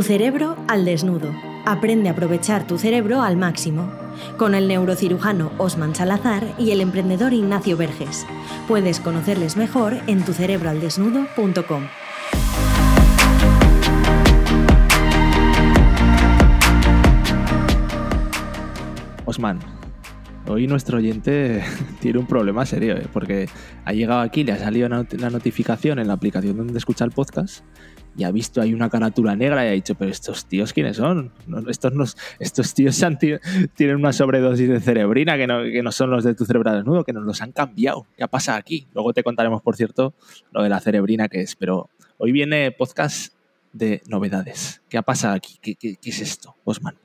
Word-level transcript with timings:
Tu 0.00 0.04
cerebro 0.04 0.56
al 0.66 0.86
desnudo. 0.86 1.30
Aprende 1.66 2.08
a 2.08 2.12
aprovechar 2.12 2.66
tu 2.66 2.78
cerebro 2.78 3.20
al 3.20 3.36
máximo. 3.36 3.92
Con 4.38 4.54
el 4.54 4.66
neurocirujano 4.66 5.52
Osman 5.58 5.94
Salazar 5.94 6.54
y 6.56 6.70
el 6.70 6.80
emprendedor 6.80 7.34
Ignacio 7.34 7.76
Verges. 7.76 8.26
Puedes 8.66 8.98
conocerles 8.98 9.58
mejor 9.58 9.98
en 10.06 10.24
tucerebroaldesnudo.com. 10.24 11.82
Osman, 19.26 19.58
hoy 20.48 20.66
nuestro 20.66 20.96
oyente 20.96 21.62
tiene 22.00 22.20
un 22.20 22.26
problema 22.26 22.64
serio, 22.64 22.96
¿eh? 22.96 23.06
porque 23.12 23.50
ha 23.84 23.92
llegado 23.92 24.22
aquí, 24.22 24.44
le 24.44 24.52
ha 24.52 24.58
salido 24.58 24.88
la 24.88 25.28
notificación 25.28 25.98
en 25.98 26.06
la 26.06 26.14
aplicación 26.14 26.56
donde 26.56 26.78
escucha 26.78 27.04
el 27.04 27.10
podcast 27.10 27.62
y 28.16 28.24
ha 28.24 28.30
visto 28.30 28.60
ahí 28.60 28.74
una 28.74 28.90
carátula 28.90 29.36
negra 29.36 29.64
y 29.64 29.68
ha 29.68 29.72
dicho, 29.72 29.94
pero 29.94 30.10
estos 30.10 30.46
tíos 30.46 30.72
quiénes 30.72 30.96
son? 30.96 31.32
estos, 31.68 32.16
estos 32.38 32.74
tíos 32.74 33.00
tienen 33.74 33.96
una 33.96 34.12
sobredosis 34.12 34.68
de 34.68 34.80
cerebrina 34.80 35.36
que 35.36 35.46
no, 35.46 35.62
que 35.62 35.82
no 35.82 35.92
son 35.92 36.10
los 36.10 36.24
de 36.24 36.34
tu 36.34 36.44
cerebro 36.44 36.72
desnudo, 36.72 37.04
que 37.04 37.12
nos 37.12 37.24
los 37.24 37.40
han 37.40 37.52
cambiado. 37.52 38.06
¿Qué 38.16 38.26
pasa 38.28 38.56
aquí? 38.56 38.86
Luego 38.94 39.12
te 39.12 39.22
contaremos, 39.22 39.62
por 39.62 39.76
cierto, 39.76 40.14
lo 40.52 40.62
de 40.62 40.68
la 40.68 40.80
cerebrina 40.80 41.28
que 41.28 41.40
es, 41.42 41.56
pero 41.56 41.88
hoy 42.18 42.32
viene 42.32 42.72
podcast 42.72 43.34
de 43.72 44.02
novedades. 44.06 44.82
¿Qué 44.88 44.98
ha 44.98 45.02
pasado 45.02 45.34
aquí? 45.34 45.58
¿Qué, 45.60 45.76
qué, 45.76 45.96
qué 45.96 46.10
es 46.10 46.20
esto, 46.20 46.56
Osman? 46.64 46.96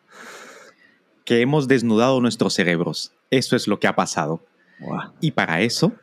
Que 1.24 1.42
hemos 1.42 1.68
desnudado 1.68 2.20
nuestros 2.22 2.54
cerebros. 2.54 3.14
Eso 3.32 3.56
es 3.56 3.68
lo 3.68 3.80
que 3.80 3.88
ha 3.88 3.96
pasado. 3.96 4.44
Y 5.22 5.32
para 5.32 5.62
eso 5.62 5.94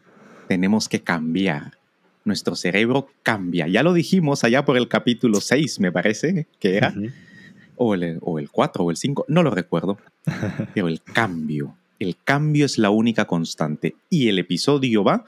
tenemos 0.49 0.89
que 0.89 1.03
cambiar 1.03 1.82
nuestro 2.25 2.57
cerebro 2.57 3.09
cambia. 3.23 3.67
Ya 3.69 3.83
lo 3.83 3.93
dijimos 3.93 4.45
allá 4.45 4.65
por 4.65 4.77
el 4.77 4.89
capítulo 4.89 5.41
6, 5.41 5.81
me 5.81 5.93
parece 5.93 6.47
que 6.61 6.77
era, 6.77 6.95
o, 7.77 7.95
el, 7.95 8.19
o 8.21 8.39
el 8.39 8.51
4 8.51 8.85
o 8.85 8.91
el 8.91 8.97
5, 8.97 9.27
no 9.29 9.43
lo 9.43 9.51
recuerdo, 9.51 9.99
pero 10.75 10.89
el 10.89 11.03
cambio, 11.03 11.77
el 11.99 12.17
cambio 12.23 12.67
es 12.67 12.79
la 12.79 12.91
única 12.91 13.27
constante. 13.27 13.95
Y 14.11 14.29
el 14.29 14.39
episodio 14.39 15.05
va 15.05 15.25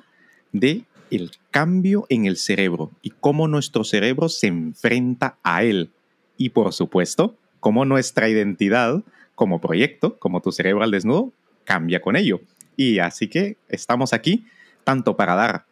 de 0.52 0.84
el 1.10 1.32
cambio 1.50 2.06
en 2.08 2.26
el 2.26 2.36
cerebro 2.36 2.90
y 3.02 3.10
cómo 3.10 3.48
nuestro 3.48 3.84
cerebro 3.84 4.28
se 4.28 4.48
enfrenta 4.48 5.36
a 5.42 5.62
él. 5.62 5.90
Y 6.36 6.50
por 6.50 6.72
supuesto, 6.72 7.36
cómo 7.60 7.84
nuestra 7.84 8.28
identidad 8.28 9.02
como 9.34 9.60
proyecto, 9.60 10.16
como 10.18 10.40
tu 10.40 10.52
cerebro 10.52 10.82
al 10.82 10.90
desnudo, 10.90 11.32
cambia 11.64 12.00
con 12.00 12.16
ello. 12.16 12.40
Y 12.76 12.98
así 12.98 13.28
que 13.28 13.56
estamos 13.68 14.12
aquí 14.12 14.46
tanto 14.84 15.16
para 15.16 15.34
dar 15.34 15.64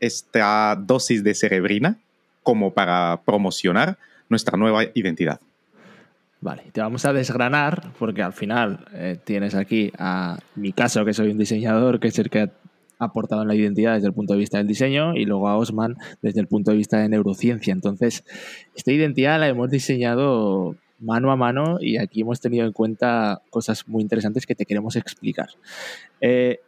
esta 0.00 0.76
dosis 0.76 1.22
de 1.24 1.34
cerebrina 1.34 1.98
como 2.42 2.72
para 2.72 3.20
promocionar 3.24 3.98
nuestra 4.28 4.56
nueva 4.56 4.84
identidad. 4.94 5.40
Vale, 6.40 6.62
te 6.72 6.80
vamos 6.80 7.04
a 7.04 7.12
desgranar 7.12 7.92
porque 7.98 8.22
al 8.22 8.32
final 8.32 8.86
eh, 8.94 9.18
tienes 9.24 9.54
aquí 9.54 9.92
a 9.98 10.38
mi 10.54 10.72
caso, 10.72 11.04
que 11.04 11.12
soy 11.12 11.30
un 11.30 11.38
diseñador, 11.38 11.98
que 11.98 12.08
es 12.08 12.18
el 12.18 12.30
que 12.30 12.42
ha 12.42 12.50
aportado 12.98 13.42
en 13.42 13.48
la 13.48 13.54
identidad 13.56 13.94
desde 13.94 14.06
el 14.06 14.12
punto 14.12 14.34
de 14.34 14.38
vista 14.38 14.58
del 14.58 14.68
diseño, 14.68 15.14
y 15.14 15.24
luego 15.24 15.48
a 15.48 15.56
Osman 15.56 15.96
desde 16.22 16.40
el 16.40 16.46
punto 16.46 16.70
de 16.70 16.76
vista 16.76 16.98
de 16.98 17.08
neurociencia. 17.08 17.72
Entonces, 17.72 18.24
esta 18.76 18.92
identidad 18.92 19.40
la 19.40 19.48
hemos 19.48 19.68
diseñado 19.70 20.76
mano 21.00 21.30
a 21.30 21.36
mano 21.36 21.78
y 21.80 21.96
aquí 21.96 22.22
hemos 22.22 22.40
tenido 22.40 22.66
en 22.66 22.72
cuenta 22.72 23.40
cosas 23.50 23.86
muy 23.88 24.02
interesantes 24.02 24.46
que 24.46 24.54
te 24.54 24.66
queremos 24.66 24.96
explicar. 24.96 25.48
Eh, 26.20 26.60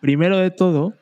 primero 0.00 0.38
de 0.38 0.50
todo, 0.50 0.94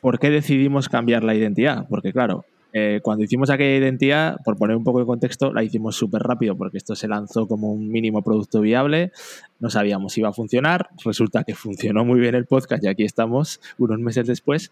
¿por 0.00 0.18
qué 0.18 0.30
decidimos 0.30 0.88
cambiar 0.88 1.24
la 1.24 1.34
identidad? 1.34 1.86
Porque 1.88 2.12
claro, 2.12 2.44
eh, 2.72 3.00
cuando 3.02 3.24
hicimos 3.24 3.50
aquella 3.50 3.76
identidad, 3.76 4.36
por 4.44 4.56
poner 4.56 4.76
un 4.76 4.84
poco 4.84 5.00
de 5.00 5.06
contexto, 5.06 5.52
la 5.52 5.64
hicimos 5.64 5.96
súper 5.96 6.22
rápido 6.22 6.56
porque 6.56 6.78
esto 6.78 6.94
se 6.94 7.08
lanzó 7.08 7.48
como 7.48 7.72
un 7.72 7.90
mínimo 7.90 8.22
producto 8.22 8.60
viable, 8.60 9.10
no 9.58 9.70
sabíamos 9.70 10.12
si 10.12 10.20
iba 10.20 10.28
a 10.28 10.32
funcionar, 10.32 10.88
resulta 11.04 11.42
que 11.42 11.54
funcionó 11.54 12.04
muy 12.04 12.20
bien 12.20 12.34
el 12.34 12.46
podcast 12.46 12.84
y 12.84 12.88
aquí 12.88 13.04
estamos 13.04 13.60
unos 13.78 13.98
meses 13.98 14.26
después, 14.26 14.70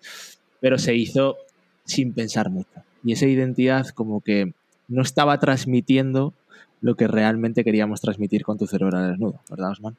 pero 0.61 0.79
se 0.79 0.95
hizo 0.95 1.37
sin 1.85 2.13
pensar 2.13 2.51
mucho. 2.51 2.71
Y 3.03 3.13
esa 3.13 3.27
identidad 3.27 3.89
como 3.89 4.21
que 4.21 4.53
no 4.87 5.03
estaba 5.03 5.39
transmitiendo 5.39 6.35
lo 6.81 6.97
que 6.97 7.09
realmente 7.09 7.65
queríamos 7.65 8.01
transmitir 8.01 8.45
con 8.45 8.59
tu 8.59 8.67
cerebro 8.67 9.01
desnudo, 9.01 9.41
¿verdad, 9.51 9.73
Osman? 9.73 9.97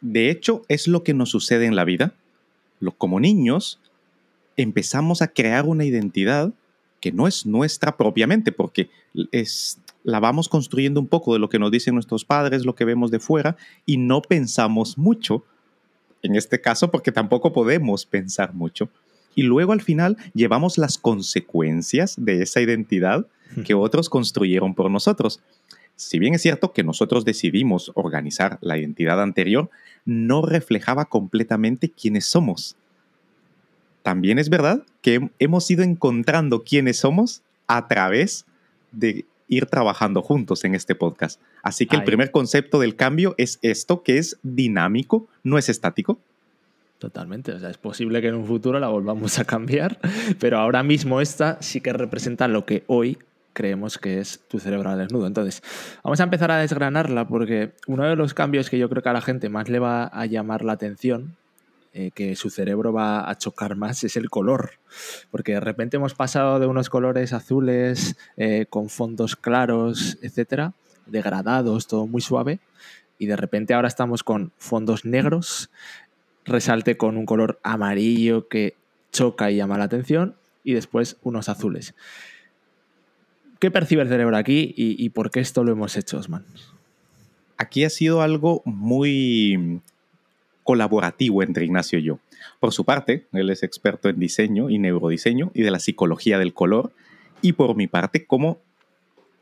De 0.00 0.30
hecho, 0.30 0.62
es 0.68 0.86
lo 0.86 1.02
que 1.02 1.14
nos 1.14 1.30
sucede 1.30 1.66
en 1.66 1.74
la 1.74 1.84
vida. 1.84 2.12
Como 2.98 3.18
niños, 3.18 3.80
empezamos 4.56 5.22
a 5.22 5.28
crear 5.28 5.66
una 5.66 5.84
identidad 5.84 6.52
que 7.00 7.12
no 7.12 7.26
es 7.26 7.44
nuestra 7.44 7.96
propiamente, 7.96 8.50
porque 8.50 8.88
es, 9.30 9.78
la 10.04 10.20
vamos 10.20 10.48
construyendo 10.48 11.00
un 11.00 11.06
poco 11.06 11.34
de 11.34 11.38
lo 11.38 11.50
que 11.50 11.58
nos 11.58 11.70
dicen 11.70 11.94
nuestros 11.94 12.24
padres, 12.24 12.64
lo 12.64 12.74
que 12.74 12.86
vemos 12.86 13.10
de 13.10 13.20
fuera, 13.20 13.56
y 13.84 13.98
no 13.98 14.22
pensamos 14.22 14.96
mucho, 14.96 15.44
en 16.22 16.34
este 16.34 16.62
caso, 16.62 16.90
porque 16.90 17.12
tampoco 17.12 17.52
podemos 17.52 18.06
pensar 18.06 18.54
mucho. 18.54 18.88
Y 19.34 19.42
luego 19.42 19.72
al 19.72 19.82
final 19.82 20.16
llevamos 20.32 20.78
las 20.78 20.96
consecuencias 20.96 22.14
de 22.16 22.40
esa 22.40 22.62
identidad 22.62 23.26
que 23.66 23.74
otros 23.74 24.08
construyeron 24.08 24.74
por 24.74 24.90
nosotros. 24.90 25.40
Si 25.96 26.18
bien 26.18 26.34
es 26.34 26.42
cierto 26.42 26.72
que 26.72 26.82
nosotros 26.82 27.24
decidimos 27.24 27.92
organizar 27.94 28.58
la 28.62 28.78
identidad 28.78 29.20
anterior, 29.22 29.68
no 30.06 30.40
reflejaba 30.40 31.04
completamente 31.04 31.90
quiénes 31.90 32.24
somos 32.24 32.76
también 34.04 34.38
es 34.38 34.50
verdad 34.50 34.82
que 35.00 35.30
hemos 35.38 35.70
ido 35.70 35.82
encontrando 35.82 36.62
quiénes 36.62 36.98
somos 36.98 37.40
a 37.66 37.88
través 37.88 38.44
de 38.92 39.24
ir 39.48 39.64
trabajando 39.64 40.20
juntos 40.20 40.62
en 40.64 40.74
este 40.74 40.94
podcast. 40.94 41.40
Así 41.62 41.86
que 41.86 41.96
el 41.96 42.04
primer 42.04 42.30
concepto 42.30 42.78
del 42.78 42.96
cambio 42.96 43.34
es 43.38 43.58
esto, 43.62 44.02
que 44.02 44.18
es 44.18 44.36
dinámico, 44.42 45.26
no 45.42 45.56
es 45.56 45.70
estático. 45.70 46.18
Totalmente, 46.98 47.52
o 47.52 47.58
sea, 47.58 47.70
es 47.70 47.78
posible 47.78 48.20
que 48.20 48.28
en 48.28 48.34
un 48.34 48.46
futuro 48.46 48.78
la 48.78 48.88
volvamos 48.88 49.38
a 49.38 49.46
cambiar, 49.46 49.98
pero 50.38 50.58
ahora 50.58 50.82
mismo 50.82 51.22
esta 51.22 51.56
sí 51.62 51.80
que 51.80 51.94
representa 51.94 52.46
lo 52.46 52.66
que 52.66 52.84
hoy 52.88 53.16
creemos 53.54 53.96
que 53.96 54.18
es 54.18 54.42
tu 54.48 54.58
cerebro 54.58 54.90
al 54.90 54.98
desnudo. 54.98 55.26
Entonces, 55.26 55.62
vamos 56.02 56.20
a 56.20 56.24
empezar 56.24 56.50
a 56.50 56.58
desgranarla 56.58 57.26
porque 57.26 57.72
uno 57.86 58.04
de 58.04 58.16
los 58.16 58.34
cambios 58.34 58.68
que 58.68 58.76
yo 58.76 58.90
creo 58.90 59.02
que 59.02 59.08
a 59.08 59.14
la 59.14 59.22
gente 59.22 59.48
más 59.48 59.70
le 59.70 59.78
va 59.78 60.04
a 60.04 60.26
llamar 60.26 60.62
la 60.62 60.72
atención 60.72 61.36
eh, 61.96 62.10
que 62.12 62.34
su 62.34 62.50
cerebro 62.50 62.92
va 62.92 63.30
a 63.30 63.38
chocar 63.38 63.76
más 63.76 64.02
es 64.02 64.16
el 64.16 64.28
color. 64.28 64.72
Porque 65.30 65.52
de 65.52 65.60
repente 65.60 65.96
hemos 65.96 66.14
pasado 66.14 66.58
de 66.58 66.66
unos 66.66 66.90
colores 66.90 67.32
azules 67.32 68.16
eh, 68.36 68.66
con 68.68 68.88
fondos 68.88 69.36
claros, 69.36 70.18
etcétera, 70.20 70.74
degradados, 71.06 71.86
todo 71.86 72.08
muy 72.08 72.20
suave, 72.20 72.58
y 73.16 73.26
de 73.26 73.36
repente 73.36 73.74
ahora 73.74 73.86
estamos 73.86 74.24
con 74.24 74.50
fondos 74.58 75.04
negros, 75.04 75.70
resalte 76.44 76.96
con 76.96 77.16
un 77.16 77.26
color 77.26 77.60
amarillo 77.62 78.48
que 78.48 78.74
choca 79.12 79.52
y 79.52 79.56
llama 79.56 79.78
la 79.78 79.84
atención, 79.84 80.34
y 80.64 80.74
después 80.74 81.16
unos 81.22 81.48
azules. 81.48 81.94
¿Qué 83.60 83.70
percibe 83.70 84.02
el 84.02 84.08
cerebro 84.08 84.36
aquí 84.36 84.74
y, 84.76 84.96
y 85.02 85.10
por 85.10 85.30
qué 85.30 85.38
esto 85.38 85.62
lo 85.62 85.70
hemos 85.70 85.96
hecho, 85.96 86.18
Osman? 86.18 86.44
Aquí 87.56 87.84
ha 87.84 87.90
sido 87.90 88.20
algo 88.20 88.62
muy 88.64 89.80
colaborativo 90.64 91.42
entre 91.42 91.66
Ignacio 91.66 91.98
y 91.98 92.04
yo. 92.04 92.18
Por 92.58 92.72
su 92.72 92.84
parte, 92.84 93.26
él 93.32 93.50
es 93.50 93.62
experto 93.62 94.08
en 94.08 94.18
diseño 94.18 94.70
y 94.70 94.78
neurodiseño 94.78 95.52
y 95.54 95.62
de 95.62 95.70
la 95.70 95.78
psicología 95.78 96.38
del 96.38 96.54
color, 96.54 96.92
y 97.42 97.52
por 97.52 97.76
mi 97.76 97.86
parte, 97.86 98.24
cómo 98.26 98.58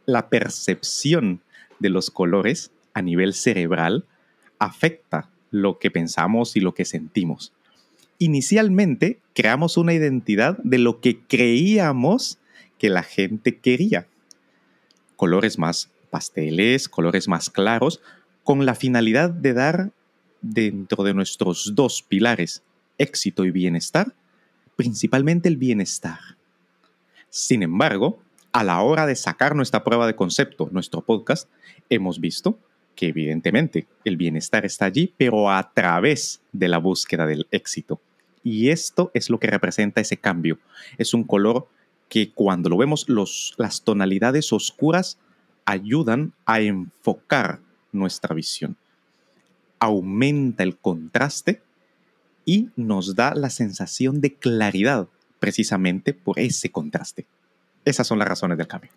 la 0.05 0.29
percepción 0.29 1.41
de 1.79 1.89
los 1.89 2.11
colores 2.11 2.73
a 2.93 3.03
nivel 3.03 3.33
cerebral 3.33 4.05
afecta 4.59 5.31
lo 5.51 5.79
que 5.79 5.91
pensamos 5.91 6.57
y 6.57 6.61
lo 6.61 6.75
que 6.75 6.85
sentimos. 6.85 7.53
Inicialmente 8.19 9.21
creamos 9.35 9.77
una 9.77 9.95
identidad 9.95 10.59
de 10.59 10.79
lo 10.79 11.01
que 11.01 11.21
creíamos 11.21 12.39
que 12.79 12.89
la 12.89 13.03
gente 13.03 13.59
quería. 13.59 14.07
Colores 15.17 15.59
más 15.59 15.91
pasteles, 16.11 16.89
colores 16.89 17.29
más 17.29 17.51
claros, 17.51 18.01
con 18.45 18.67
la 18.67 18.75
finalidad 18.75 19.31
de 19.31 19.53
dar 19.53 19.91
dentro 20.43 21.05
de 21.05 21.15
nuestros 21.15 21.75
dos 21.75 22.03
pilares, 22.03 22.63
éxito 22.99 23.45
y 23.45 23.51
bienestar, 23.51 24.13
principalmente 24.77 25.49
el 25.49 25.57
bienestar. 25.57 26.19
Sin 27.31 27.63
embargo, 27.63 28.21
a 28.53 28.65
la 28.65 28.83
hora 28.83 29.07
de 29.07 29.17
sacar 29.17 29.55
nuestra 29.55 29.83
prueba 29.85 30.07
de 30.07 30.17
concepto, 30.17 30.69
nuestro 30.73 31.01
podcast, 31.01 31.49
hemos 31.89 32.21
visto 32.21 32.59
que 32.95 33.07
evidentemente 33.07 33.87
el 34.05 34.19
bienestar 34.19 34.67
está 34.67 34.85
allí, 34.85 35.15
pero 35.17 35.51
a 35.51 35.73
través 35.73 36.43
de 36.53 36.69
la 36.69 36.79
búsqueda 36.79 37.25
del 37.25 37.47
éxito. 37.51 38.01
Y 38.45 38.69
esto 38.69 39.11
es 39.15 39.31
lo 39.31 39.39
que 39.39 39.47
representa 39.47 40.01
ese 40.01 40.19
cambio. 40.19 40.59
Es 40.99 41.15
un 41.15 41.25
color 41.25 41.69
que 42.09 42.33
cuando 42.33 42.69
lo 42.69 42.77
vemos, 42.77 43.09
los, 43.09 43.55
las 43.57 43.83
tonalidades 43.83 44.53
oscuras 44.53 45.17
ayudan 45.65 46.35
a 46.45 46.61
enfocar 46.61 47.61
nuestra 47.93 48.35
visión 48.35 48.77
aumenta 49.83 50.63
el 50.63 50.77
contraste 50.77 51.61
y 52.45 52.69
nos 52.77 53.17
da 53.17 53.35
la 53.35 53.51
sensación 53.51 54.21
de 54.21 54.35
claridad 54.35 55.09
precisamente 55.41 56.15
por 56.15 56.39
ese 56.39 56.71
contraste. 56.71 57.27
Esas 57.85 58.07
son 58.07 58.21
las 58.21 58.29
razones 58.29 58.59
del 58.59 58.69
cambio. 58.69 58.93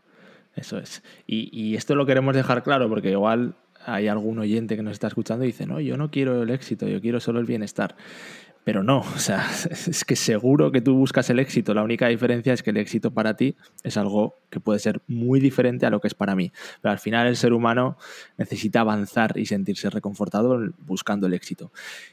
Eso 0.55 0.77
es. 0.77 1.01
Y, 1.25 1.49
y 1.51 1.75
esto 1.75 1.95
lo 1.95 2.05
queremos 2.05 2.35
dejar 2.35 2.61
claro 2.61 2.87
porque 2.87 3.09
igual 3.09 3.55
hay 3.83 4.07
algún 4.07 4.37
oyente 4.37 4.75
que 4.75 4.83
nos 4.83 4.93
está 4.93 5.07
escuchando 5.07 5.43
y 5.43 5.47
dice, 5.47 5.65
no, 5.65 5.79
yo 5.79 5.97
no 5.97 6.11
quiero 6.11 6.43
el 6.43 6.51
éxito, 6.51 6.87
yo 6.87 7.01
quiero 7.01 7.19
solo 7.19 7.39
el 7.39 7.47
bienestar. 7.47 7.95
Pero 8.65 8.83
no, 8.83 8.99
o 9.15 9.19
sea, 9.19 9.47
es 9.69 10.03
que 10.03 10.17
seguro 10.17 10.73
que 10.73 10.81
tú 10.81 10.95
buscas 10.95 11.29
el 11.29 11.39
éxito. 11.39 11.73
La 11.73 11.83
única 11.83 12.07
diferencia 12.07 12.51
es 12.51 12.61
que 12.61 12.71
el 12.71 12.77
éxito 12.77 13.11
para 13.11 13.37
ti 13.37 13.55
es 13.83 13.95
algo 13.95 14.35
que 14.49 14.59
puede 14.59 14.79
ser 14.79 15.01
muy 15.07 15.39
diferente 15.39 15.85
a 15.85 15.89
lo 15.89 16.01
que 16.01 16.09
es 16.09 16.15
para 16.15 16.35
mí. 16.35 16.51
Pero 16.81 16.91
al 16.91 16.99
final 16.99 17.27
el 17.27 17.37
ser 17.37 17.53
humano 17.53 17.97
necesita 18.37 18.81
avanzar 18.81 19.37
y 19.37 19.45
sentirse 19.45 19.89
reconfortado 19.89 20.59
buscando 20.79 21.27
el 21.27 21.33
éxito. 21.33 21.71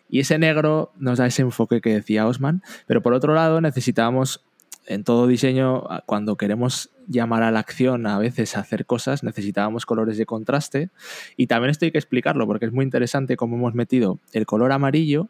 Y 0.08 0.20
ese 0.20 0.38
negro 0.38 0.92
nos 0.98 1.18
da 1.18 1.26
ese 1.26 1.42
enfoque 1.42 1.80
que 1.80 1.94
decía 1.94 2.26
Osman, 2.26 2.62
pero 2.86 3.02
por 3.02 3.14
otro 3.14 3.34
lado 3.34 3.60
necesitamos 3.60 4.44
en 4.86 5.04
todo 5.04 5.28
diseño, 5.28 5.84
cuando 6.06 6.36
queremos 6.36 6.90
llamar 7.06 7.44
a 7.44 7.52
la 7.52 7.60
acción, 7.60 8.06
a 8.06 8.18
veces 8.18 8.56
a 8.56 8.60
hacer 8.60 8.84
cosas, 8.84 9.22
necesitábamos 9.22 9.86
colores 9.86 10.18
de 10.18 10.26
contraste. 10.26 10.90
Y 11.36 11.46
también 11.46 11.70
esto 11.70 11.84
hay 11.84 11.92
que 11.92 11.98
explicarlo 11.98 12.46
porque 12.46 12.66
es 12.66 12.72
muy 12.72 12.84
interesante 12.84 13.36
cómo 13.36 13.56
hemos 13.56 13.74
metido 13.74 14.18
el 14.32 14.44
color 14.44 14.72
amarillo 14.72 15.28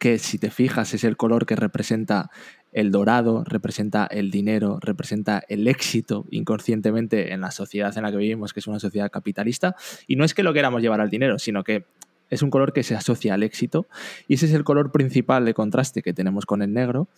que 0.00 0.18
si 0.18 0.38
te 0.38 0.50
fijas 0.50 0.94
es 0.94 1.04
el 1.04 1.18
color 1.18 1.44
que 1.44 1.54
representa 1.54 2.30
el 2.72 2.90
dorado, 2.90 3.44
representa 3.44 4.06
el 4.06 4.30
dinero, 4.30 4.78
representa 4.80 5.42
el 5.48 5.68
éxito 5.68 6.24
inconscientemente 6.30 7.34
en 7.34 7.42
la 7.42 7.50
sociedad 7.50 7.96
en 7.96 8.04
la 8.04 8.10
que 8.10 8.16
vivimos, 8.16 8.54
que 8.54 8.60
es 8.60 8.66
una 8.66 8.80
sociedad 8.80 9.10
capitalista. 9.10 9.76
Y 10.06 10.16
no 10.16 10.24
es 10.24 10.32
que 10.32 10.42
lo 10.42 10.54
queramos 10.54 10.80
llevar 10.80 11.02
al 11.02 11.10
dinero, 11.10 11.38
sino 11.38 11.62
que 11.64 11.84
es 12.30 12.42
un 12.42 12.50
color 12.50 12.72
que 12.72 12.82
se 12.82 12.94
asocia 12.94 13.34
al 13.34 13.42
éxito 13.42 13.86
y 14.26 14.34
ese 14.34 14.46
es 14.46 14.54
el 14.54 14.64
color 14.64 14.90
principal 14.90 15.44
de 15.44 15.52
contraste 15.52 16.00
que 16.00 16.14
tenemos 16.14 16.46
con 16.46 16.62
el 16.62 16.72
negro. 16.72 17.08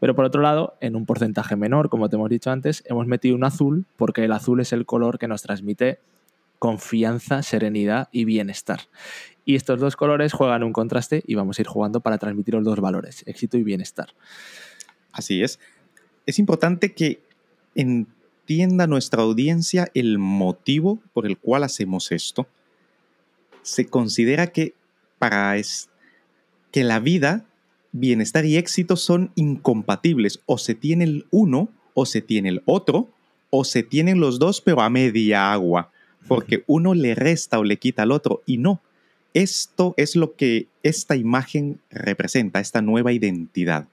Pero 0.00 0.16
por 0.16 0.24
otro 0.24 0.42
lado, 0.42 0.74
en 0.80 0.96
un 0.96 1.06
porcentaje 1.06 1.54
menor, 1.54 1.90
como 1.90 2.08
te 2.08 2.16
hemos 2.16 2.28
dicho 2.28 2.50
antes, 2.50 2.82
hemos 2.86 3.06
metido 3.06 3.36
un 3.36 3.44
azul 3.44 3.84
porque 3.96 4.24
el 4.24 4.32
azul 4.32 4.60
es 4.60 4.72
el 4.72 4.84
color 4.84 5.18
que 5.18 5.28
nos 5.28 5.42
transmite 5.42 6.00
confianza, 6.58 7.42
serenidad 7.42 8.08
y 8.12 8.24
bienestar. 8.24 8.82
Y 9.44 9.56
estos 9.56 9.80
dos 9.80 9.96
colores 9.96 10.32
juegan 10.32 10.62
un 10.62 10.72
contraste 10.72 11.22
y 11.26 11.34
vamos 11.34 11.58
a 11.58 11.62
ir 11.62 11.66
jugando 11.66 12.00
para 12.00 12.18
transmitir 12.18 12.54
los 12.54 12.64
dos 12.64 12.80
valores, 12.80 13.24
éxito 13.26 13.58
y 13.58 13.62
bienestar. 13.62 14.14
Así 15.12 15.42
es. 15.42 15.58
Es 16.26 16.38
importante 16.38 16.92
que 16.92 17.20
entienda 17.74 18.86
nuestra 18.86 19.22
audiencia 19.22 19.90
el 19.94 20.18
motivo 20.18 21.00
por 21.12 21.26
el 21.26 21.38
cual 21.38 21.64
hacemos 21.64 22.12
esto. 22.12 22.46
Se 23.62 23.86
considera 23.86 24.48
que 24.48 24.74
para 25.18 25.56
es, 25.56 25.88
que 26.70 26.84
la 26.84 27.00
vida, 27.00 27.44
bienestar 27.90 28.44
y 28.44 28.56
éxito 28.56 28.96
son 28.96 29.32
incompatibles. 29.34 30.40
O 30.46 30.58
se 30.58 30.74
tiene 30.74 31.04
el 31.04 31.26
uno 31.30 31.68
o 31.94 32.06
se 32.06 32.22
tiene 32.22 32.48
el 32.48 32.62
otro, 32.64 33.10
o 33.50 33.64
se 33.64 33.82
tienen 33.82 34.18
los 34.18 34.38
dos 34.38 34.60
pero 34.60 34.80
a 34.80 34.88
media 34.88 35.52
agua, 35.52 35.90
porque 36.26 36.64
uno 36.66 36.94
le 36.94 37.14
resta 37.14 37.58
o 37.58 37.64
le 37.64 37.76
quita 37.76 38.02
al 38.02 38.12
otro 38.12 38.42
y 38.46 38.56
no 38.56 38.80
esto 39.34 39.94
es 39.96 40.16
lo 40.16 40.34
que 40.36 40.66
esta 40.82 41.16
imagen 41.16 41.80
representa, 41.90 42.60
esta 42.60 42.82
nueva 42.82 43.12
identidad. 43.12 43.88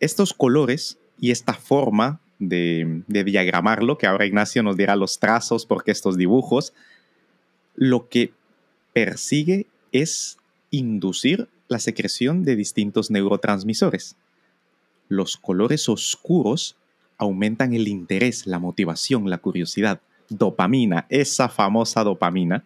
Estos 0.00 0.32
colores 0.34 0.98
y 1.20 1.30
esta 1.30 1.54
forma 1.54 2.20
de, 2.38 3.02
diagramarlo, 3.06 3.98
que 3.98 4.06
ahora 4.06 4.26
Ignacio 4.26 4.62
nos 4.62 4.76
dirá 4.76 4.96
los 4.96 5.18
trazos 5.18 5.66
porque 5.66 5.90
estos 5.90 6.16
dibujos, 6.16 6.72
lo 7.74 8.08
que 8.08 8.32
persigue 8.92 9.66
es 9.92 10.38
inducir 10.70 11.48
la 11.68 11.78
secreción 11.78 12.44
de 12.44 12.56
distintos 12.56 13.10
neurotransmisores. 13.10 14.16
Los 15.08 15.36
colores 15.36 15.88
oscuros 15.88 16.76
aumentan 17.18 17.74
el 17.74 17.88
interés, 17.88 18.46
la 18.46 18.58
motivación, 18.58 19.30
la 19.30 19.38
curiosidad. 19.38 20.00
Dopamina, 20.28 21.06
esa 21.10 21.48
famosa 21.48 22.02
dopamina, 22.02 22.64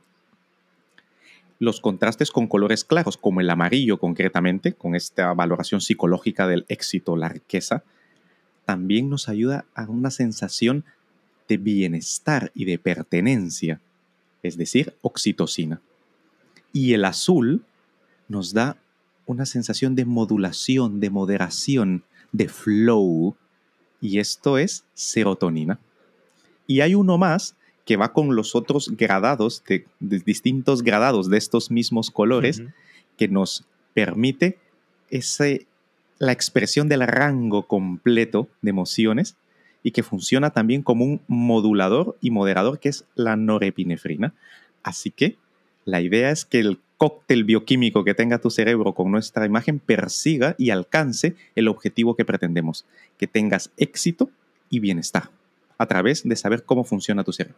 los 1.58 1.81
contrastes 1.81 2.31
con 2.31 2.46
colores 2.46 2.84
claros, 2.84 3.16
como 3.16 3.40
el 3.40 3.50
amarillo 3.50 3.99
concretamente, 3.99 4.75
con 4.75 4.94
esta 4.94 5.32
valoración 5.34 5.81
psicológica 5.81 6.46
del 6.46 6.64
éxito, 6.69 7.16
la 7.16 7.28
riqueza, 7.28 7.82
también 8.64 9.08
nos 9.08 9.28
ayuda 9.28 9.64
a 9.75 9.84
una 9.84 10.10
sensación 10.10 10.84
de 11.49 11.56
bienestar 11.56 12.52
y 12.55 12.64
de 12.66 12.78
pertenencia, 12.78 13.81
es 14.43 14.56
decir, 14.56 14.94
oxitocina. 15.00 15.81
Y 16.72 16.93
el 16.93 17.05
azul 17.05 17.64
nos 18.28 18.52
da 18.52 18.76
una 19.26 19.46
sensación 19.46 19.94
de 19.94 20.05
modulación, 20.05 21.00
de 21.00 21.10
moderación, 21.10 22.05
de 22.32 22.49
flow, 22.49 23.34
y 24.00 24.19
esto 24.19 24.58
es 24.58 24.84
serotonina. 24.94 25.78
Y 26.66 26.82
hay 26.82 26.94
uno 26.94 27.19
más 27.19 27.56
que 27.88 27.96
va 27.96 28.12
con 28.12 28.37
los 28.37 28.55
otros 28.55 28.90
gradados, 28.99 29.62
de, 29.67 29.87
distintos 29.99 30.82
gradados 30.82 31.31
de 31.31 31.38
estos 31.38 31.70
mismos 31.70 32.11
colores, 32.11 32.62
que 33.17 33.29
nos 33.29 33.64
permite 33.94 34.58
ese, 35.08 35.67
la 36.19 36.32
expresión 36.32 36.90
del 36.90 37.06
rango 37.06 37.67
completo 37.67 38.46
de 38.61 38.69
emociones 38.69 39.37
y 39.82 39.93
que 39.93 40.02
funciona 40.02 40.50
también 40.50 40.82
como 40.82 41.06
un 41.06 41.23
modulador 41.29 42.19
y 42.20 42.31
moderador 42.31 42.79
que 42.79 42.90
es 42.90 43.06
la 43.14 43.37
norepinefrina. 43.37 44.34
Así 44.82 45.11
que 45.11 45.38
la 45.87 46.02
idea 46.02 46.31
es 46.31 46.44
que 46.44 46.61
el 46.61 46.81
cóctel 46.99 47.44
bioquímico 47.44 48.05
que 48.05 48.12
tenga 48.12 48.38
tu 48.38 48.50
cerebro 48.50 48.93
con 48.93 49.11
nuestra 49.11 49.46
imagen 49.46 49.79
persiga 49.79 50.55
y 50.58 50.69
alcance 50.69 51.37
el 51.55 51.69
objetivo 51.69 52.17
que 52.17 52.26
pretendemos, 52.26 52.84
que 53.17 53.26
tengas 53.26 53.70
éxito 53.79 54.29
y 54.69 54.79
bienestar 54.79 55.31
a 55.79 55.87
través 55.87 56.29
de 56.29 56.37
saber 56.37 56.64
cómo 56.64 56.84
funciona 56.84 57.25
tu 57.25 57.32
cerebro. 57.32 57.56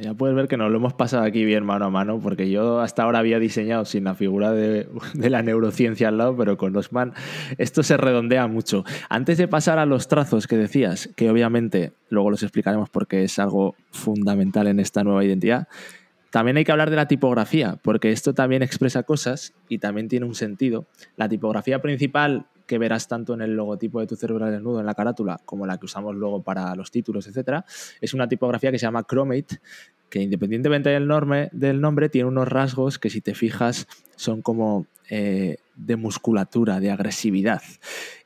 Ya 0.00 0.14
puedes 0.14 0.34
ver 0.34 0.48
que 0.48 0.56
nos 0.56 0.70
lo 0.70 0.78
hemos 0.78 0.94
pasado 0.94 1.24
aquí 1.24 1.44
bien 1.44 1.64
mano 1.64 1.86
a 1.86 1.90
mano, 1.90 2.18
porque 2.18 2.50
yo 2.50 2.80
hasta 2.80 3.02
ahora 3.02 3.18
había 3.18 3.38
diseñado 3.38 3.84
sin 3.84 4.04
la 4.04 4.14
figura 4.14 4.52
de, 4.52 4.86
la 5.14 5.42
neurociencia 5.42 6.08
al 6.08 6.18
lado, 6.18 6.36
pero 6.36 6.56
con 6.56 6.74
Osman 6.76 7.12
esto 7.58 7.82
se 7.82 7.96
redondea 7.96 8.46
mucho. 8.46 8.84
Antes 9.08 9.38
de 9.38 9.48
pasar 9.48 9.78
a 9.78 9.86
los 9.86 10.08
trazos 10.08 10.46
que 10.46 10.56
decías, 10.56 11.10
que 11.16 11.30
obviamente 11.30 11.92
luego 12.08 12.30
los 12.30 12.42
explicaremos 12.42 12.90
porque 12.90 13.24
es 13.24 13.38
algo 13.38 13.74
fundamental 13.90 14.66
en 14.66 14.80
esta 14.80 15.04
nueva 15.04 15.24
identidad, 15.24 15.68
también 16.32 16.56
hay 16.56 16.64
que 16.64 16.72
hablar 16.72 16.88
de 16.88 16.96
la 16.96 17.08
tipografía, 17.08 17.76
porque 17.82 18.10
esto 18.10 18.32
también 18.32 18.62
expresa 18.62 19.02
cosas 19.02 19.52
y 19.68 19.78
también 19.78 20.08
tiene 20.08 20.24
un 20.24 20.34
sentido. 20.34 20.86
La 21.16 21.28
tipografía 21.28 21.82
principal 21.82 22.46
que 22.66 22.78
verás 22.78 23.08
tanto 23.08 23.34
en 23.34 23.42
el 23.42 23.54
logotipo 23.54 24.00
de 24.00 24.06
tu 24.06 24.16
cerebro 24.16 24.50
desnudo, 24.50 24.80
en 24.80 24.86
la 24.86 24.94
carátula, 24.94 25.40
como 25.44 25.66
la 25.66 25.78
que 25.78 25.86
usamos 25.86 26.14
luego 26.14 26.42
para 26.42 26.74
los 26.74 26.90
títulos, 26.90 27.26
etcétera, 27.26 27.64
es 28.00 28.14
una 28.14 28.28
tipografía 28.28 28.70
que 28.70 28.78
se 28.78 28.86
llama 28.86 29.04
Chromate, 29.04 29.60
que 30.08 30.20
independientemente 30.20 30.90
del, 30.90 31.08
del 31.52 31.80
nombre, 31.80 32.08
tiene 32.08 32.28
unos 32.28 32.46
rasgos 32.48 32.98
que 32.98 33.08
si 33.08 33.20
te 33.20 33.34
fijas 33.34 33.86
son 34.16 34.42
como 34.42 34.86
eh, 35.08 35.56
de 35.74 35.96
musculatura, 35.96 36.80
de 36.80 36.90
agresividad. 36.90 37.62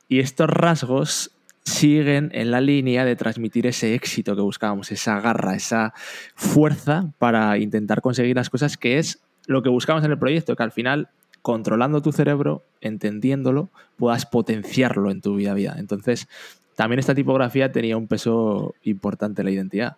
Y 0.09 0.19
estos 0.19 0.49
rasgos 0.49 1.31
siguen 1.63 2.29
en 2.33 2.51
la 2.51 2.61
línea 2.61 3.03
de 3.03 3.15
transmitir 3.15 3.67
ese 3.67 3.93
éxito 3.93 4.35
que 4.35 4.41
buscábamos, 4.41 4.91
esa 4.91 5.19
garra, 5.19 5.55
esa 5.55 5.93
fuerza 6.35 7.11
para 7.19 7.57
intentar 7.57 8.01
conseguir 8.01 8.35
las 8.35 8.49
cosas, 8.49 8.77
que 8.77 8.99
es 8.99 9.19
lo 9.47 9.61
que 9.63 9.69
buscamos 9.69 10.03
en 10.03 10.11
el 10.11 10.19
proyecto, 10.19 10.55
que 10.55 10.63
al 10.63 10.71
final 10.71 11.09
controlando 11.41 12.01
tu 12.01 12.11
cerebro, 12.11 12.63
entendiéndolo, 12.81 13.69
puedas 13.97 14.25
potenciarlo 14.25 15.11
en 15.11 15.21
tu 15.21 15.35
vida 15.35 15.51
a 15.51 15.55
vida. 15.55 15.75
Entonces, 15.77 16.27
también 16.75 16.99
esta 16.99 17.15
tipografía 17.15 17.71
tenía 17.71 17.97
un 17.97 18.07
peso 18.07 18.75
importante 18.83 19.41
en 19.41 19.45
la 19.45 19.51
identidad. 19.51 19.97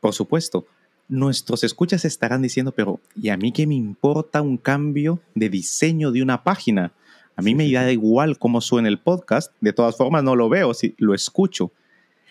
Por 0.00 0.14
supuesto. 0.14 0.66
Nuestros 1.08 1.62
escuchas 1.62 2.04
estarán 2.06 2.40
diciendo, 2.40 2.72
pero 2.72 2.98
¿y 3.14 3.28
a 3.28 3.36
mí 3.36 3.52
qué 3.52 3.66
me 3.66 3.74
importa 3.74 4.40
un 4.40 4.56
cambio 4.56 5.20
de 5.34 5.50
diseño 5.50 6.10
de 6.10 6.22
una 6.22 6.42
página? 6.42 6.92
A 7.36 7.42
mí 7.42 7.54
me 7.54 7.70
da 7.70 7.90
igual 7.92 8.38
cómo 8.38 8.60
suena 8.60 8.88
el 8.88 8.98
podcast, 8.98 9.52
de 9.60 9.72
todas 9.72 9.96
formas 9.96 10.22
no 10.24 10.36
lo 10.36 10.48
veo, 10.48 10.72
si 10.72 10.94
lo 10.98 11.12
escucho. 11.12 11.70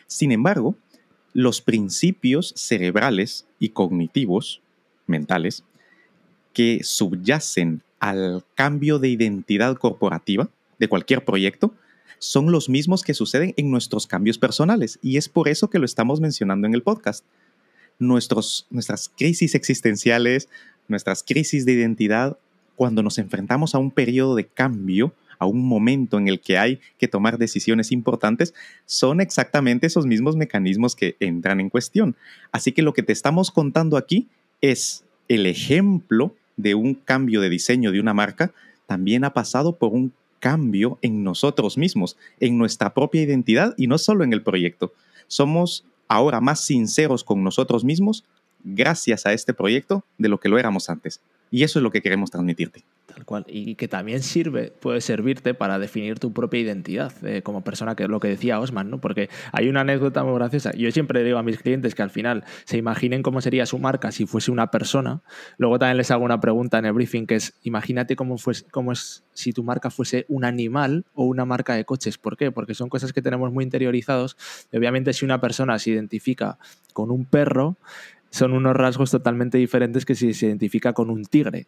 Sin 0.08 0.32
embargo, 0.32 0.76
los 1.34 1.62
principios 1.62 2.54
cerebrales 2.56 3.46
y 3.60 3.70
cognitivos, 3.70 4.62
mentales, 5.06 5.64
que 6.54 6.82
subyacen 6.84 7.82
al 8.02 8.44
cambio 8.56 9.00
de 9.00 9.08
identidad 9.08 9.78
corporativa 9.78 10.50
de 10.80 10.90
cualquier 10.90 11.24
proyecto 11.24 11.74
son 12.18 12.52
los 12.52 12.68
mismos 12.68 13.04
que 13.04 13.14
suceden 13.14 13.54
en 13.58 13.72
nuestros 13.72 14.08
cambios 14.08 14.38
personales 14.38 15.00
y 15.02 15.18
es 15.18 15.30
por 15.30 15.48
eso 15.48 15.70
que 15.70 15.80
lo 15.80 15.86
estamos 15.86 16.20
mencionando 16.20 16.68
en 16.68 16.74
el 16.74 16.82
podcast. 16.82 17.24
Nuestros, 18.00 18.66
nuestras 18.72 19.10
crisis 19.16 19.54
existenciales, 19.54 20.50
nuestras 20.88 21.24
crisis 21.24 21.64
de 21.64 21.74
identidad, 21.74 22.38
cuando 22.76 23.04
nos 23.04 23.20
enfrentamos 23.20 23.76
a 23.76 23.78
un 23.78 23.92
periodo 23.92 24.36
de 24.36 24.48
cambio, 24.48 25.14
a 25.38 25.46
un 25.46 25.64
momento 25.64 26.18
en 26.18 26.28
el 26.28 26.40
que 26.40 26.58
hay 26.58 26.80
que 26.98 27.08
tomar 27.08 27.38
decisiones 27.38 27.92
importantes, 27.92 28.56
son 28.86 29.22
exactamente 29.22 29.86
esos 29.86 30.08
mismos 30.08 30.36
mecanismos 30.36 30.96
que 30.96 31.16
entran 31.20 31.60
en 31.60 31.70
cuestión. 31.70 32.16
Así 32.52 32.72
que 32.72 32.82
lo 32.82 32.94
que 32.94 33.04
te 33.04 33.14
estamos 33.14 33.52
contando 33.52 33.96
aquí 33.96 34.28
es 34.60 35.04
el 35.28 35.46
ejemplo 35.46 36.36
de 36.62 36.76
un 36.76 36.94
cambio 36.94 37.42
de 37.42 37.50
diseño 37.50 37.92
de 37.92 38.00
una 38.00 38.14
marca 38.14 38.52
también 38.88 39.24
ha 39.24 39.34
pasado 39.34 39.76
por 39.78 39.92
un 39.94 40.14
cambio 40.40 40.98
en 41.02 41.24
nosotros 41.24 41.78
mismos, 41.78 42.18
en 42.40 42.58
nuestra 42.58 42.94
propia 42.94 43.22
identidad 43.22 43.74
y 43.78 43.88
no 43.88 43.98
solo 43.98 44.24
en 44.24 44.34
el 44.34 44.42
proyecto. 44.42 44.94
Somos 45.28 45.86
ahora 46.08 46.42
más 46.42 46.66
sinceros 46.66 47.24
con 47.24 47.44
nosotros 47.44 47.86
mismos 47.86 48.26
gracias 48.64 49.26
a 49.26 49.34
este 49.34 49.54
proyecto 49.54 50.04
de 50.18 50.30
lo 50.30 50.40
que 50.40 50.50
lo 50.50 50.60
éramos 50.60 50.90
antes. 50.90 51.22
Y 51.52 51.64
eso 51.64 51.80
es 51.80 51.84
lo 51.84 51.92
que 51.92 52.02
queremos 52.02 52.32
transmitirte. 52.32 52.84
Tal 53.14 53.26
cual. 53.26 53.46
Y 53.48 53.76
que 53.76 53.88
también 53.88 54.22
sirve, 54.22 54.72
puede 54.80 55.02
servirte 55.02 55.54
para 55.54 55.80
definir 55.80 56.20
tu 56.20 56.32
propia 56.34 56.60
identidad 56.62 57.12
eh, 57.26 57.42
como 57.42 57.64
persona, 57.64 57.96
que 57.96 58.04
es 58.04 58.10
lo 58.10 58.20
que 58.20 58.30
decía 58.30 58.60
Osman, 58.60 58.90
¿no? 58.90 59.02
Porque 59.02 59.30
hay 59.52 59.68
una 59.68 59.82
anécdota 59.82 60.24
muy 60.24 60.36
graciosa. 60.36 60.72
Yo 60.74 60.92
siempre 60.92 61.24
digo 61.24 61.38
a 61.38 61.44
mis 61.44 61.58
clientes 61.58 61.96
que 61.96 62.04
al 62.04 62.10
final 62.10 62.44
se 62.66 62.78
imaginen 62.78 63.24
cómo 63.24 63.42
sería 63.42 63.66
su 63.66 63.80
marca 63.80 64.12
si 64.12 64.26
fuese 64.26 64.52
una 64.52 64.72
persona. 64.72 65.22
Luego 65.58 65.80
también 65.80 65.98
les 65.98 66.12
hago 66.12 66.24
una 66.24 66.40
pregunta 66.40 66.78
en 66.78 66.86
el 66.86 66.94
briefing 66.94 67.26
que 67.28 67.36
es, 67.36 67.54
imagínate 67.64 68.16
cómo, 68.16 68.38
fuese, 68.38 68.66
cómo 68.72 68.92
es 68.92 69.24
si 69.34 69.54
tu 69.54 69.64
marca 69.64 69.90
fuese 69.90 70.26
un 70.30 70.46
animal 70.46 71.06
o 71.14 71.26
una 71.26 71.46
marca 71.46 71.76
de 71.76 71.86
coches. 71.86 72.18
¿Por 72.18 72.38
qué? 72.38 72.52
Porque 72.52 72.74
son 72.74 72.90
cosas 72.90 73.14
que 73.14 73.22
tenemos 73.22 73.52
muy 73.52 73.64
interiorizados. 73.64 74.38
obviamente 74.74 75.14
si 75.14 75.26
una 75.26 75.42
persona 75.42 75.78
se 75.80 75.92
identifica 75.92 76.58
con 76.94 77.12
un 77.12 77.26
perro, 77.26 77.78
son 78.32 78.54
unos 78.54 78.76
rasgos 78.76 79.12
totalmente 79.12 79.58
diferentes 79.58 80.06
que 80.06 80.16
si 80.16 80.34
se 80.34 80.48
identifica 80.48 80.94
con 80.94 81.10
un 81.10 81.26
tigre. 81.26 81.68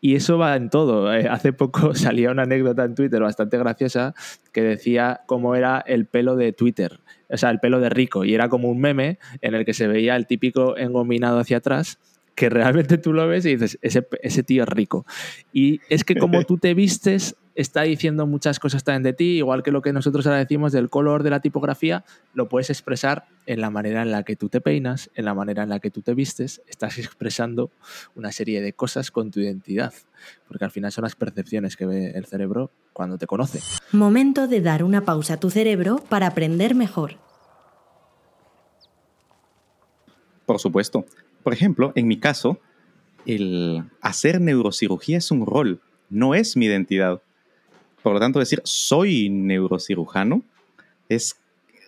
Y 0.00 0.14
eso 0.14 0.38
va 0.38 0.56
en 0.56 0.70
todo. 0.70 1.12
Eh, 1.12 1.28
hace 1.28 1.52
poco 1.52 1.94
salía 1.94 2.30
una 2.30 2.44
anécdota 2.44 2.84
en 2.84 2.94
Twitter 2.94 3.20
bastante 3.20 3.58
graciosa 3.58 4.14
que 4.52 4.62
decía 4.62 5.20
cómo 5.26 5.54
era 5.54 5.80
el 5.80 6.06
pelo 6.06 6.36
de 6.36 6.52
Twitter, 6.52 7.00
o 7.28 7.36
sea, 7.36 7.50
el 7.50 7.58
pelo 7.58 7.80
de 7.80 7.90
Rico, 7.90 8.24
y 8.24 8.34
era 8.34 8.48
como 8.48 8.68
un 8.68 8.80
meme 8.80 9.18
en 9.42 9.54
el 9.54 9.64
que 9.64 9.74
se 9.74 9.88
veía 9.88 10.16
el 10.16 10.26
típico 10.26 10.78
engominado 10.78 11.38
hacia 11.38 11.58
atrás 11.58 11.98
que 12.36 12.50
realmente 12.50 12.98
tú 12.98 13.14
lo 13.14 13.26
ves 13.26 13.46
y 13.46 13.56
dices, 13.56 13.78
ese, 13.80 14.06
ese 14.22 14.42
tío 14.42 14.62
es 14.64 14.68
rico. 14.68 15.06
Y 15.52 15.80
es 15.88 16.04
que 16.04 16.14
como 16.16 16.42
tú 16.44 16.58
te 16.58 16.74
vistes, 16.74 17.34
está 17.56 17.82
diciendo 17.82 18.26
muchas 18.26 18.60
cosas 18.60 18.84
también 18.84 19.02
de 19.02 19.12
ti, 19.14 19.38
igual 19.38 19.62
que 19.62 19.72
lo 19.72 19.82
que 19.82 19.92
nosotros 19.92 20.26
ahora 20.26 20.38
decimos 20.38 20.72
del 20.72 20.88
color 20.90 21.22
de 21.22 21.30
la 21.30 21.40
tipografía, 21.40 22.04
lo 22.34 22.48
puedes 22.48 22.70
expresar 22.70 23.26
en 23.46 23.60
la 23.60 23.70
manera 23.70 24.02
en 24.02 24.10
la 24.10 24.22
que 24.22 24.36
tú 24.36 24.48
te 24.48 24.60
peinas, 24.60 25.10
en 25.14 25.24
la 25.24 25.34
manera 25.34 25.62
en 25.62 25.70
la 25.70 25.80
que 25.80 25.90
tú 25.90 26.02
te 26.02 26.14
vistes, 26.14 26.62
estás 26.68 26.98
expresando 26.98 27.70
una 28.14 28.30
serie 28.30 28.60
de 28.60 28.72
cosas 28.72 29.10
con 29.10 29.30
tu 29.30 29.40
identidad, 29.40 29.92
porque 30.46 30.64
al 30.64 30.70
final 30.70 30.92
son 30.92 31.02
las 31.02 31.16
percepciones 31.16 31.76
que 31.76 31.86
ve 31.86 32.12
el 32.14 32.26
cerebro 32.26 32.70
cuando 32.92 33.18
te 33.18 33.26
conoce. 33.26 33.60
Momento 33.92 34.46
de 34.46 34.60
dar 34.60 34.84
una 34.84 35.04
pausa 35.04 35.34
a 35.34 35.36
tu 35.38 35.50
cerebro 35.50 36.02
para 36.08 36.28
aprender 36.28 36.74
mejor. 36.74 37.16
Por 40.44 40.60
supuesto. 40.60 41.04
Por 41.42 41.52
ejemplo, 41.52 41.92
en 41.94 42.06
mi 42.06 42.18
caso, 42.18 42.60
el 43.24 43.84
hacer 44.00 44.40
neurocirugía 44.40 45.18
es 45.18 45.30
un 45.30 45.46
rol, 45.46 45.80
no 46.08 46.34
es 46.34 46.56
mi 46.56 46.66
identidad. 46.66 47.22
Por 48.02 48.14
lo 48.14 48.20
tanto, 48.20 48.38
decir 48.38 48.60
soy 48.64 49.28
neurocirujano 49.28 50.42
es 51.08 51.36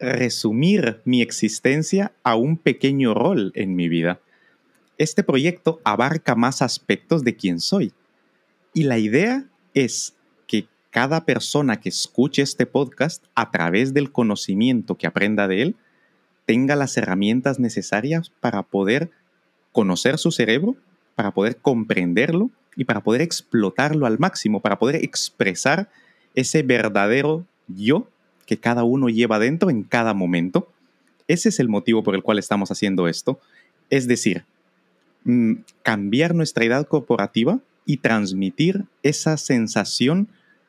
resumir 0.01 1.01
mi 1.05 1.23
existencia 1.23 2.13
a 2.23 2.37
un 2.37 2.57
pequeño 2.57 3.15
rol 3.15 3.53
en 3.55 3.75
mi 3.75 3.89
vida. 3.89 4.21
Este 4.97 5.23
proyecto 5.23 5.81
abarca 5.85 6.35
más 6.35 6.63
aspectos 6.63 7.25
de 7.25 7.37
quién 7.37 7.61
soy. 7.61 7.93
Y 8.75 8.85
la 8.85 8.99
idea 8.99 9.45
es 9.75 10.15
que 10.47 10.67
cada 10.91 11.25
persona 11.25 11.81
que 11.81 11.89
escuche 11.89 12.43
este 12.43 12.67
podcast, 12.67 13.25
a 13.35 13.51
través 13.51 13.95
del 13.95 14.13
conocimiento 14.13 14.97
que 14.97 15.07
aprenda 15.07 15.49
de 15.49 15.63
él, 15.63 15.77
tenga 16.47 16.77
las 16.77 16.97
herramientas 16.97 17.59
necesarias 17.59 18.31
para 18.41 18.63
poder 18.63 19.11
conocer 19.73 20.19
su 20.19 20.33
cerebro, 20.33 20.77
para 21.19 21.33
poder 21.33 21.57
comprenderlo 21.57 22.49
y 22.77 22.85
para 22.85 23.03
poder 23.03 23.23
explotarlo 23.23 24.07
al 24.07 24.21
máximo, 24.21 24.61
para 24.61 24.79
poder 24.79 25.03
expresar 25.03 25.91
ese 26.37 26.63
verdadero 26.63 27.45
yo 27.67 28.09
que 28.47 28.57
cada 28.57 28.85
uno 28.85 29.09
lleva 29.09 29.41
dentro 29.41 29.69
en 29.69 29.83
cada 29.83 30.15
momento. 30.15 30.71
Ese 31.27 31.49
es 31.49 31.59
el 31.59 31.69
motivo 31.69 32.05
por 32.05 32.15
el 32.15 32.23
cual 32.23 32.39
estamos 32.39 32.71
haciendo 32.71 33.09
esto. 33.09 33.41
Es 33.91 34.07
decir, 34.07 34.45
mm, 35.25 35.55
cambiar 35.83 36.37
nuestra 36.37 36.65
edad 36.65 36.87
corporativa 36.87 37.59
y 37.85 37.97
transmitir 37.97 38.85
esa 39.03 39.39
sensación 39.39 40.29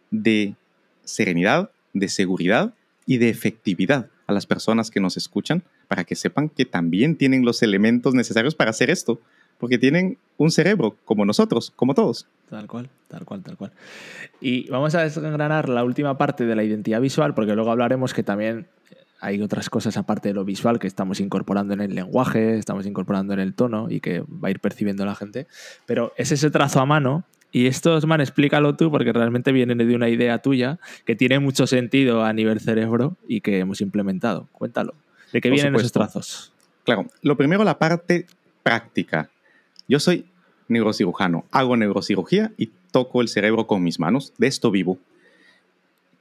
de 0.09 0.55
serenidad, 1.03 1.69
de 1.93 2.09
seguridad 2.09 2.73
y 3.05 3.19
de 3.19 3.29
efectividad 3.29 4.09
a 4.25 4.33
las 4.33 4.47
personas 4.47 4.89
que 4.89 4.99
nos 4.99 5.15
escuchan 5.15 5.61
para 5.87 6.05
que 6.05 6.15
sepan 6.15 6.49
que 6.49 6.65
también 6.65 7.17
tienen 7.17 7.45
los 7.45 7.61
elementos 7.61 8.15
necesarios 8.15 8.55
para 8.55 8.71
hacer 8.71 8.89
esto, 8.89 9.21
porque 9.59 9.77
tienen 9.77 10.17
un 10.37 10.51
cerebro 10.51 10.95
como 11.05 11.25
nosotros, 11.25 11.71
como 11.75 11.93
todos. 11.93 12.27
Tal 12.49 12.67
cual, 12.67 12.89
tal 13.07 13.25
cual, 13.25 13.43
tal 13.43 13.57
cual. 13.57 13.71
Y 14.41 14.69
vamos 14.69 14.95
a 14.95 15.03
desgranar 15.03 15.69
la 15.69 15.83
última 15.83 16.17
parte 16.17 16.45
de 16.45 16.55
la 16.55 16.63
identidad 16.63 17.01
visual, 17.01 17.33
porque 17.33 17.53
luego 17.53 17.71
hablaremos 17.71 18.13
que 18.13 18.23
también 18.23 18.67
hay 19.21 19.41
otras 19.41 19.69
cosas 19.69 19.97
aparte 19.97 20.29
de 20.29 20.33
lo 20.33 20.45
visual 20.45 20.79
que 20.79 20.87
estamos 20.87 21.19
incorporando 21.19 21.73
en 21.73 21.81
el 21.81 21.93
lenguaje, 21.93 22.57
estamos 22.57 22.85
incorporando 22.85 23.33
en 23.33 23.39
el 23.41 23.53
tono 23.53 23.87
y 23.89 23.99
que 23.99 24.21
va 24.21 24.47
a 24.47 24.51
ir 24.51 24.59
percibiendo 24.59 25.05
la 25.05 25.15
gente. 25.15 25.45
Pero 25.85 26.13
es 26.15 26.31
ese 26.31 26.49
trazo 26.49 26.79
a 26.79 26.85
mano 26.85 27.25
y 27.51 27.67
esto, 27.67 27.95
Osman, 27.95 28.21
explícalo 28.21 28.75
tú 28.75 28.91
porque 28.91 29.11
realmente 29.11 29.51
viene 29.51 29.75
de 29.75 29.95
una 29.95 30.07
idea 30.09 30.37
tuya 30.39 30.79
que 31.05 31.15
tiene 31.15 31.39
mucho 31.39 31.67
sentido 31.67 32.23
a 32.23 32.31
nivel 32.31 32.59
cerebro 32.59 33.17
y 33.27 33.41
que 33.41 33.59
hemos 33.59 33.81
implementado. 33.81 34.47
Cuéntalo. 34.51 34.93
¿De 35.33 35.41
qué 35.41 35.49
vienen 35.49 35.75
esos 35.75 35.91
trazos? 35.91 36.53
Claro, 36.83 37.07
lo 37.21 37.37
primero 37.37 37.63
la 37.63 37.77
parte 37.77 38.25
práctica. 38.63 39.29
Yo 39.89 39.99
soy 39.99 40.25
neurocirujano, 40.67 41.45
hago 41.51 41.75
neurocirugía 41.75 42.53
y 42.57 42.69
toco 42.91 43.21
el 43.21 43.27
cerebro 43.27 43.65
con 43.67 43.83
mis 43.83 43.99
manos, 43.99 44.33
de 44.37 44.47
esto 44.47 44.69
vivo. 44.69 44.99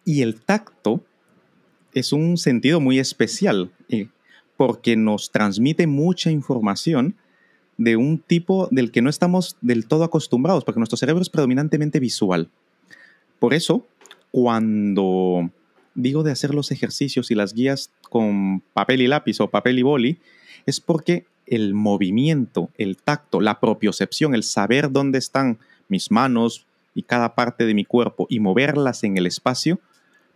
Y 0.07 0.23
el 0.23 0.41
tacto 0.41 1.05
es 1.93 2.13
un 2.13 2.39
sentido 2.39 2.81
muy 2.81 2.99
especial 2.99 3.71
eh, 3.91 4.09
porque 4.57 4.97
nos 4.97 5.31
transmite 5.31 5.87
mucha 5.87 6.31
información 6.31 7.15
de 7.77 7.97
un 7.97 8.19
tipo 8.19 8.69
del 8.71 8.91
que 8.91 9.03
no 9.03 9.11
estamos 9.11 9.57
del 9.61 9.87
todo 9.87 10.03
acostumbrados, 10.03 10.65
porque 10.65 10.81
nuestro 10.81 10.97
cerebro 10.97 11.21
es 11.21 11.29
predominantemente 11.29 12.01
visual. 12.01 12.49
Por 13.39 13.53
eso, 13.53 13.87
cuando 14.31 15.51
digo 15.95 16.23
de 16.23 16.33
hacer 16.33 16.55
los 16.55 16.71
ejercicios 16.71 17.31
y 17.31 17.35
las 17.35 17.53
guías 17.53 17.91
con 18.09 18.63
papel 18.73 19.03
y 19.03 19.09
lápiz 19.09 19.41
o 19.41 19.51
papel 19.51 19.79
y 19.79 19.83
boli, 19.83 20.19
es 20.65 20.81
porque 20.81 21.27
el 21.51 21.75
movimiento, 21.75 22.71
el 22.77 22.97
tacto, 22.97 23.41
la 23.41 23.61
propiocepción, 23.61 24.35
el 24.35 24.43
saber 24.43 24.91
dónde 24.91 25.19
están 25.19 25.59
mis 25.89 26.11
manos 26.11 26.67
y 26.95 27.03
cada 27.03 27.35
parte 27.35 27.65
de 27.65 27.75
mi 27.75 27.85
cuerpo 27.85 28.27
y 28.29 28.41
moverlas 28.41 29.05
en 29.05 29.17
el 29.17 29.27
espacio, 29.27 29.81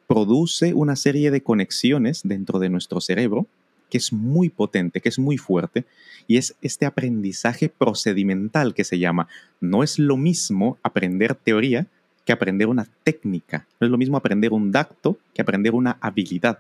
produce 0.07 0.75
una 0.75 0.97
serie 0.97 1.31
de 1.31 1.43
conexiones 1.43 2.23
dentro 2.25 2.59
de 2.59 2.69
nuestro 2.69 3.01
cerebro 3.01 3.47
que 3.93 3.99
es 3.99 4.11
muy 4.11 4.49
potente, 4.49 5.03
que 5.03 5.11
es 5.11 5.19
muy 5.19 5.37
fuerte, 5.37 5.85
y 6.27 6.39
es 6.39 6.55
este 6.63 6.87
aprendizaje 6.87 7.69
procedimental 7.69 8.73
que 8.73 8.85
se 8.85 8.99
llama. 8.99 9.29
No 9.61 9.83
es 9.83 9.99
lo 9.99 10.17
mismo 10.17 10.79
aprender 10.83 11.35
teoría 11.35 11.87
que 12.25 12.33
aprender 12.33 12.69
una 12.69 12.89
técnica. 13.05 13.67
No 13.79 13.87
es 13.87 13.91
lo 13.91 13.99
mismo 13.99 14.17
aprender 14.17 14.55
un 14.55 14.73
dacto 14.73 15.19
que 15.35 15.43
aprender 15.43 15.75
una 15.75 15.99
habilidad. 16.01 16.59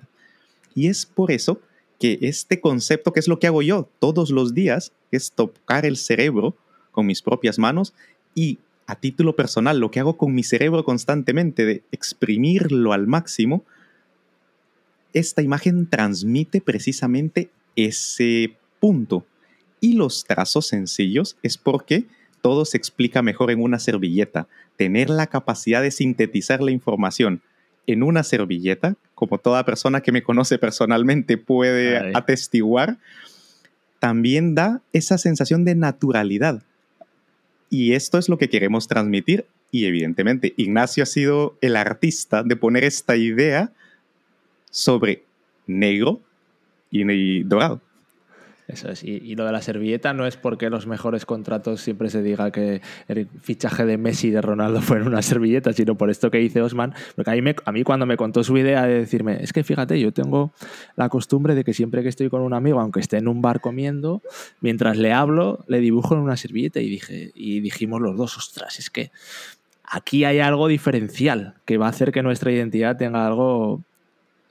Y 0.75 0.88
es 0.88 1.06
por 1.06 1.30
eso 1.30 1.59
que 2.02 2.18
este 2.21 2.61
concepto, 2.61 3.12
que 3.12 3.21
es 3.21 3.28
lo 3.28 3.38
que 3.38 3.47
hago 3.47 3.62
yo 3.62 3.88
todos 4.00 4.30
los 4.30 4.54
días, 4.54 4.90
es 5.12 5.30
tocar 5.30 5.87
el 5.87 5.97
cerebro 5.97 6.56
con 6.90 7.06
mis 7.06 7.23
propias 7.23 7.61
manos 7.61 7.94
y 8.35 8.59
a 8.88 8.97
título 8.97 9.37
personal, 9.37 9.78
lo 9.78 9.92
que 9.92 10.00
hago 10.00 10.16
con 10.16 10.35
mi 10.35 10.42
cerebro 10.42 10.85
constantemente, 10.85 11.64
de 11.64 11.85
exprimirlo 11.92 12.92
al 12.92 13.06
máximo, 13.06 13.62
esta 15.12 15.42
imagen 15.42 15.88
transmite 15.88 16.61
precisamente 16.61 17.50
ese 17.76 18.56
punto. 18.80 19.25
Y 19.80 19.92
los 19.92 20.25
trazos 20.25 20.66
sencillos 20.66 21.37
es 21.44 21.56
porque 21.56 22.06
todo 22.40 22.64
se 22.64 22.78
explica 22.78 23.23
mejor 23.23 23.52
en 23.52 23.62
una 23.62 23.78
servilleta. 23.78 24.49
Tener 24.76 25.09
la 25.09 25.28
capacidad 25.28 25.82
de 25.82 25.92
sintetizar 25.92 26.62
la 26.62 26.73
información 26.73 27.42
en 27.87 28.02
una 28.02 28.25
servilleta, 28.25 28.97
como 29.23 29.38
toda 29.38 29.64
persona 29.64 30.00
que 30.00 30.11
me 30.11 30.25
conoce 30.25 30.59
personalmente 30.59 31.38
puede 31.38 32.11
atestiguar, 32.12 32.99
también 34.00 34.57
da 34.57 34.81
esa 34.93 35.17
sensación 35.17 35.64
de 35.64 35.76
naturalidad. 35.76 36.64
Y 37.71 37.93
esto 37.93 38.19
es 38.19 38.29
lo 38.29 38.37
que 38.37 38.49
queremos 38.49 38.88
transmitir. 38.88 39.47
Y 39.71 39.85
evidentemente, 39.85 40.55
Ignacio 40.57 41.05
ha 41.05 41.07
sido 41.07 41.57
el 41.61 41.76
artista 41.76 42.43
de 42.43 42.57
poner 42.57 42.83
esta 42.83 43.14
idea 43.14 43.71
sobre 44.73 45.23
negro 45.69 46.21
y 46.91 47.45
dorado. 47.45 47.81
Eso 48.73 48.88
es. 48.91 49.05
Y, 49.05 49.35
lo 49.37 49.45
de 49.45 49.52
la 49.52 49.61
servilleta 49.61 50.14
no 50.14 50.26
es 50.26 50.37
porque 50.37 50.71
los 50.71 50.87
mejores 50.87 51.26
contratos 51.26 51.83
siempre 51.83 52.09
se 52.09 52.23
diga 52.23 52.50
que 52.50 52.81
el 53.07 53.29
fichaje 53.41 53.85
de 53.85 53.99
Messi 53.99 54.29
y 54.29 54.31
de 54.31 54.41
Ronaldo 54.41 54.81
fue 54.81 54.97
en 54.97 55.07
una 55.07 55.21
servilleta, 55.21 55.73
sino 55.73 55.97
por 55.97 56.09
esto 56.11 56.31
que 56.31 56.38
dice 56.38 56.62
Osman. 56.62 56.95
Porque 57.14 57.31
a 57.31 57.35
mí, 57.35 57.50
a 57.64 57.73
mí 57.73 57.83
cuando 57.85 58.07
me 58.07 58.17
contó 58.17 58.43
su 58.43 58.57
idea 58.57 58.87
de 58.87 58.95
decirme, 58.95 59.43
es 59.43 59.52
que 59.52 59.62
fíjate, 59.62 60.00
yo 60.00 60.12
tengo 60.12 60.52
la 60.97 61.11
costumbre 61.11 61.55
de 61.55 61.64
que 61.64 61.75
siempre 61.75 62.02
que 62.02 62.09
estoy 62.09 62.31
con 62.31 62.41
un 62.41 62.55
amigo, 62.55 62.81
aunque 62.81 63.00
esté 63.00 63.19
en 63.19 63.29
un 63.29 63.43
bar 63.43 63.61
comiendo, 63.61 64.23
mientras 64.61 64.97
le 64.97 65.12
hablo, 65.12 65.64
le 65.69 65.81
dibujo 65.81 66.14
en 66.14 66.21
una 66.21 66.37
servilleta 66.37 66.81
y, 66.81 66.88
dije, 66.88 67.33
y 67.35 67.61
dijimos 67.61 68.00
los 68.00 68.17
dos, 68.17 68.38
ostras, 68.38 68.79
es 68.79 68.88
que 68.88 69.11
aquí 69.85 70.25
hay 70.25 70.38
algo 70.38 70.69
diferencial 70.69 71.55
que 71.67 71.76
va 71.76 71.87
a 71.87 71.91
hacer 71.91 72.12
que 72.12 72.23
nuestra 72.23 72.50
identidad 72.50 72.97
tenga 72.97 73.26
algo 73.26 73.83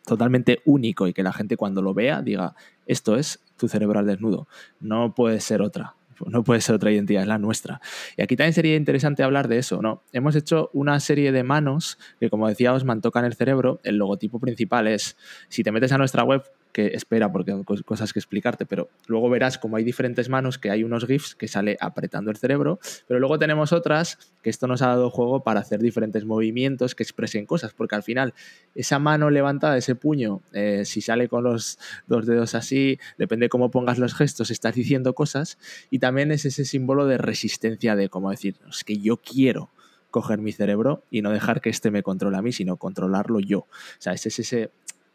totalmente 0.05 0.61
único 0.65 1.07
y 1.07 1.13
que 1.13 1.23
la 1.23 1.33
gente 1.33 1.57
cuando 1.57 1.81
lo 1.81 1.93
vea 1.93 2.21
diga, 2.21 2.55
esto 2.85 3.15
es 3.15 3.39
tu 3.57 3.67
cerebro 3.67 3.99
al 3.99 4.07
desnudo, 4.07 4.47
no 4.79 5.13
puede 5.13 5.39
ser 5.39 5.61
otra 5.61 5.95
no 6.27 6.43
puede 6.43 6.61
ser 6.61 6.75
otra 6.75 6.91
identidad, 6.91 7.23
es 7.23 7.27
la 7.27 7.37
nuestra. 7.37 7.81
Y 8.17 8.21
aquí 8.21 8.35
también 8.35 8.53
sería 8.53 8.75
interesante 8.75 9.23
hablar 9.23 9.47
de 9.47 9.57
eso, 9.57 9.81
¿no? 9.81 10.03
Hemos 10.11 10.35
hecho 10.35 10.69
una 10.73 10.99
serie 10.99 11.31
de 11.31 11.43
manos 11.43 11.97
que, 12.19 12.29
como 12.29 12.47
decía 12.47 12.73
Osman, 12.73 13.01
tocan 13.01 13.25
el 13.25 13.33
cerebro. 13.33 13.79
El 13.83 13.97
logotipo 13.97 14.39
principal 14.39 14.87
es, 14.87 15.17
si 15.49 15.63
te 15.63 15.71
metes 15.71 15.91
a 15.91 15.97
nuestra 15.97 16.23
web, 16.23 16.43
que 16.71 16.87
espera 16.87 17.31
porque 17.31 17.51
hay 17.51 17.63
cosas 17.83 18.13
que 18.13 18.19
explicarte, 18.19 18.65
pero 18.65 18.89
luego 19.07 19.29
verás 19.29 19.57
como 19.57 19.77
hay 19.77 19.83
diferentes 19.83 20.29
manos, 20.29 20.57
que 20.57 20.71
hay 20.71 20.83
unos 20.83 21.05
GIFs 21.05 21.35
que 21.35 21.47
sale 21.47 21.77
apretando 21.79 22.31
el 22.31 22.37
cerebro, 22.37 22.79
pero 23.07 23.19
luego 23.19 23.37
tenemos 23.37 23.73
otras 23.73 24.17
que 24.41 24.49
esto 24.49 24.67
nos 24.67 24.81
ha 24.81 24.87
dado 24.87 25.09
juego 25.09 25.43
para 25.43 25.59
hacer 25.59 25.79
diferentes 25.79 26.25
movimientos 26.25 26.95
que 26.95 27.03
expresen 27.03 27.45
cosas, 27.45 27.73
porque 27.73 27.95
al 27.95 28.03
final 28.03 28.33
esa 28.75 28.99
mano 28.99 29.29
levantada, 29.29 29.77
ese 29.77 29.95
puño, 29.95 30.41
eh, 30.53 30.83
si 30.85 31.01
sale 31.01 31.27
con 31.27 31.43
los 31.43 31.79
dos 32.07 32.25
dedos 32.25 32.55
así, 32.55 32.99
depende 33.17 33.49
cómo 33.49 33.71
pongas 33.71 33.97
los 33.97 34.13
gestos, 34.13 34.51
estás 34.51 34.75
diciendo 34.75 35.13
cosas 35.13 35.57
y 35.89 35.99
también 35.99 36.31
es 36.31 36.45
ese 36.45 36.65
símbolo 36.65 37.05
de 37.05 37.17
resistencia 37.17 37.95
de 37.95 38.09
como 38.09 38.31
decir, 38.31 38.55
es 38.69 38.83
que 38.83 38.97
yo 38.97 39.17
quiero 39.17 39.69
coger 40.11 40.39
mi 40.39 40.51
cerebro 40.51 41.03
y 41.09 41.21
no 41.21 41.31
dejar 41.31 41.61
que 41.61 41.69
este 41.69 41.89
me 41.89 42.03
controle 42.03 42.37
a 42.37 42.41
mí, 42.41 42.51
sino 42.51 42.75
controlarlo 42.77 43.39
yo. 43.39 43.59
O 43.59 43.67
sea, 43.97 44.13
es 44.13 44.25
ese 44.25 44.69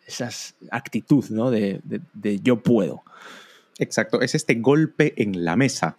esa 0.06 0.30
actitud 0.70 1.24
¿no? 1.30 1.50
de, 1.50 1.80
yo 2.42 2.62
puedo. 2.62 3.02
Exacto, 3.78 4.22
es 4.22 4.34
este 4.34 4.54
golpe 4.54 5.14
en 5.16 5.44
la 5.44 5.56
mesa. 5.56 5.96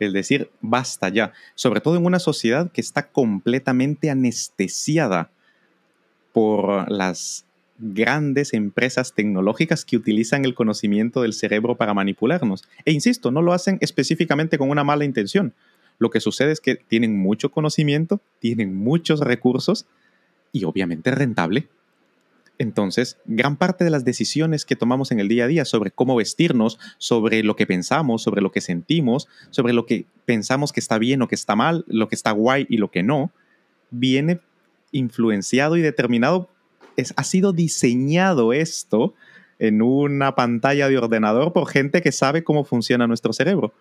Es 0.00 0.12
decir, 0.12 0.50
basta 0.60 1.08
ya. 1.08 1.32
Sobre 1.54 1.80
todo 1.80 1.96
en 1.96 2.06
una 2.06 2.20
sociedad 2.20 2.70
que 2.70 2.80
está 2.80 3.08
completamente 3.08 4.10
anestesiada 4.10 5.30
por 6.32 6.90
las 6.90 7.44
grandes 7.78 8.54
empresas 8.54 9.12
tecnológicas 9.14 9.84
que 9.84 9.96
utilizan 9.96 10.44
el 10.44 10.54
conocimiento 10.54 11.22
del 11.22 11.32
cerebro 11.32 11.76
para 11.76 11.94
manipularnos. 11.94 12.62
E 12.84 12.92
insisto, 12.92 13.32
no 13.32 13.42
lo 13.42 13.52
hacen 13.52 13.78
específicamente 13.80 14.56
con 14.56 14.70
una 14.70 14.84
mala 14.84 15.04
intención. 15.04 15.52
Lo 15.98 16.10
que 16.10 16.20
sucede 16.20 16.52
es 16.52 16.60
que 16.60 16.76
tienen 16.76 17.18
mucho 17.18 17.50
conocimiento, 17.50 18.20
tienen 18.38 18.74
muchos 18.74 19.20
recursos 19.20 19.86
y 20.52 20.64
obviamente 20.64 21.10
rentable. 21.10 21.68
Entonces, 22.58 23.18
gran 23.24 23.56
parte 23.56 23.82
de 23.84 23.90
las 23.90 24.04
decisiones 24.04 24.64
que 24.64 24.76
tomamos 24.76 25.10
en 25.10 25.20
el 25.20 25.28
día 25.28 25.44
a 25.44 25.48
día 25.48 25.64
sobre 25.64 25.90
cómo 25.90 26.16
vestirnos, 26.16 26.78
sobre 26.98 27.42
lo 27.42 27.56
que 27.56 27.66
pensamos, 27.66 28.22
sobre 28.22 28.42
lo 28.42 28.52
que 28.52 28.60
sentimos, 28.60 29.28
sobre 29.50 29.72
lo 29.72 29.86
que 29.86 30.06
pensamos 30.26 30.72
que 30.72 30.80
está 30.80 30.98
bien 30.98 31.22
o 31.22 31.28
que 31.28 31.34
está 31.34 31.56
mal, 31.56 31.84
lo 31.88 32.08
que 32.08 32.14
está 32.14 32.30
guay 32.30 32.66
y 32.68 32.76
lo 32.76 32.90
que 32.90 33.02
no, 33.02 33.32
viene 33.90 34.40
influenciado 34.92 35.76
y 35.76 35.80
determinado, 35.80 36.48
es, 36.96 37.14
ha 37.16 37.24
sido 37.24 37.52
diseñado 37.52 38.52
esto 38.52 39.14
en 39.58 39.80
una 39.80 40.34
pantalla 40.34 40.88
de 40.88 40.98
ordenador 40.98 41.52
por 41.52 41.68
gente 41.68 42.02
que 42.02 42.12
sabe 42.12 42.44
cómo 42.44 42.64
funciona 42.64 43.06
nuestro 43.06 43.32
cerebro. 43.32 43.72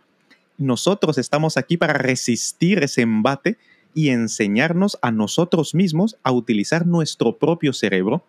Nosotros 0.57 1.17
estamos 1.17 1.57
aquí 1.57 1.75
para 1.75 1.93
resistir 1.93 2.83
ese 2.83 3.01
embate 3.01 3.57
y 3.93 4.09
enseñarnos 4.09 4.97
a 5.01 5.11
nosotros 5.11 5.75
mismos 5.75 6.17
a 6.23 6.31
utilizar 6.31 6.85
nuestro 6.85 7.37
propio 7.37 7.73
cerebro 7.73 8.23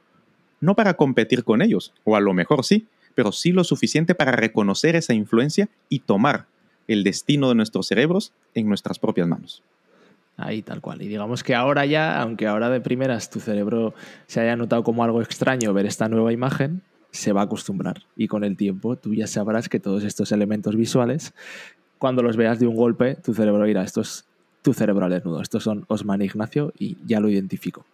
no 0.63 0.75
para 0.75 0.95
competir 0.95 1.45
con 1.45 1.61
ellos, 1.61 1.93
o 2.05 2.17
a 2.17 2.21
lo 2.21 2.33
mejor 2.33 2.65
sí, 2.65 2.87
pero 3.15 3.33
sí 3.33 3.53
lo 3.53 3.65
suficiente 3.65 4.15
para 4.15 4.33
reconocer 4.33 4.97
esa 4.97 5.13
influencia 5.13 5.69
y 5.91 5.99
tomar 5.99 6.47
el 6.89 7.05
destino 7.05 7.49
de 7.49 7.57
nuestros 7.57 7.89
cerebros 7.89 8.33
en 8.55 8.69
nuestras 8.69 8.99
propias 8.99 9.29
manos. 9.29 9.63
Ahí 10.37 10.63
tal 10.63 10.81
cual. 10.81 11.03
Y 11.03 11.09
digamos 11.09 11.43
que 11.43 11.55
ahora 11.55 11.85
ya, 11.85 12.21
aunque 12.21 12.47
ahora 12.47 12.71
de 12.71 12.81
primeras 12.81 13.29
tu 13.29 13.41
cerebro 13.41 13.93
se 14.27 14.41
haya 14.41 14.57
notado 14.57 14.83
como 14.83 15.05
algo 15.05 15.21
extraño 15.21 15.75
ver 15.75 15.85
esta 15.85 16.09
nueva 16.09 16.33
imagen, 16.33 16.81
se 17.11 17.33
va 17.33 17.43
a 17.43 17.45
acostumbrar. 17.45 18.03
Y 18.17 18.29
con 18.29 18.45
el 18.45 18.57
tiempo 18.57 18.97
tú 18.97 19.15
ya 19.15 19.27
sabrás 19.27 19.69
que 19.69 19.81
todos 19.81 20.05
estos 20.05 20.33
elementos 20.33 20.77
visuales, 20.77 21.35
cuando 21.99 22.23
los 22.23 22.37
veas 22.37 22.59
de 22.59 22.67
un 22.67 22.77
golpe, 22.77 23.17
tu 23.17 23.35
cerebro 23.35 23.65
dirá, 23.65 23.83
esto 23.83 24.01
es 24.01 24.25
tu 24.63 24.73
cerebro 24.73 25.05
al 25.05 25.11
desnudo, 25.11 25.43
estos 25.43 25.65
son 25.65 25.85
Osman 25.89 26.23
Ignacio 26.23 26.73
y 26.79 26.97
ya 27.05 27.21
lo 27.21 27.29
identifico. 27.29 27.85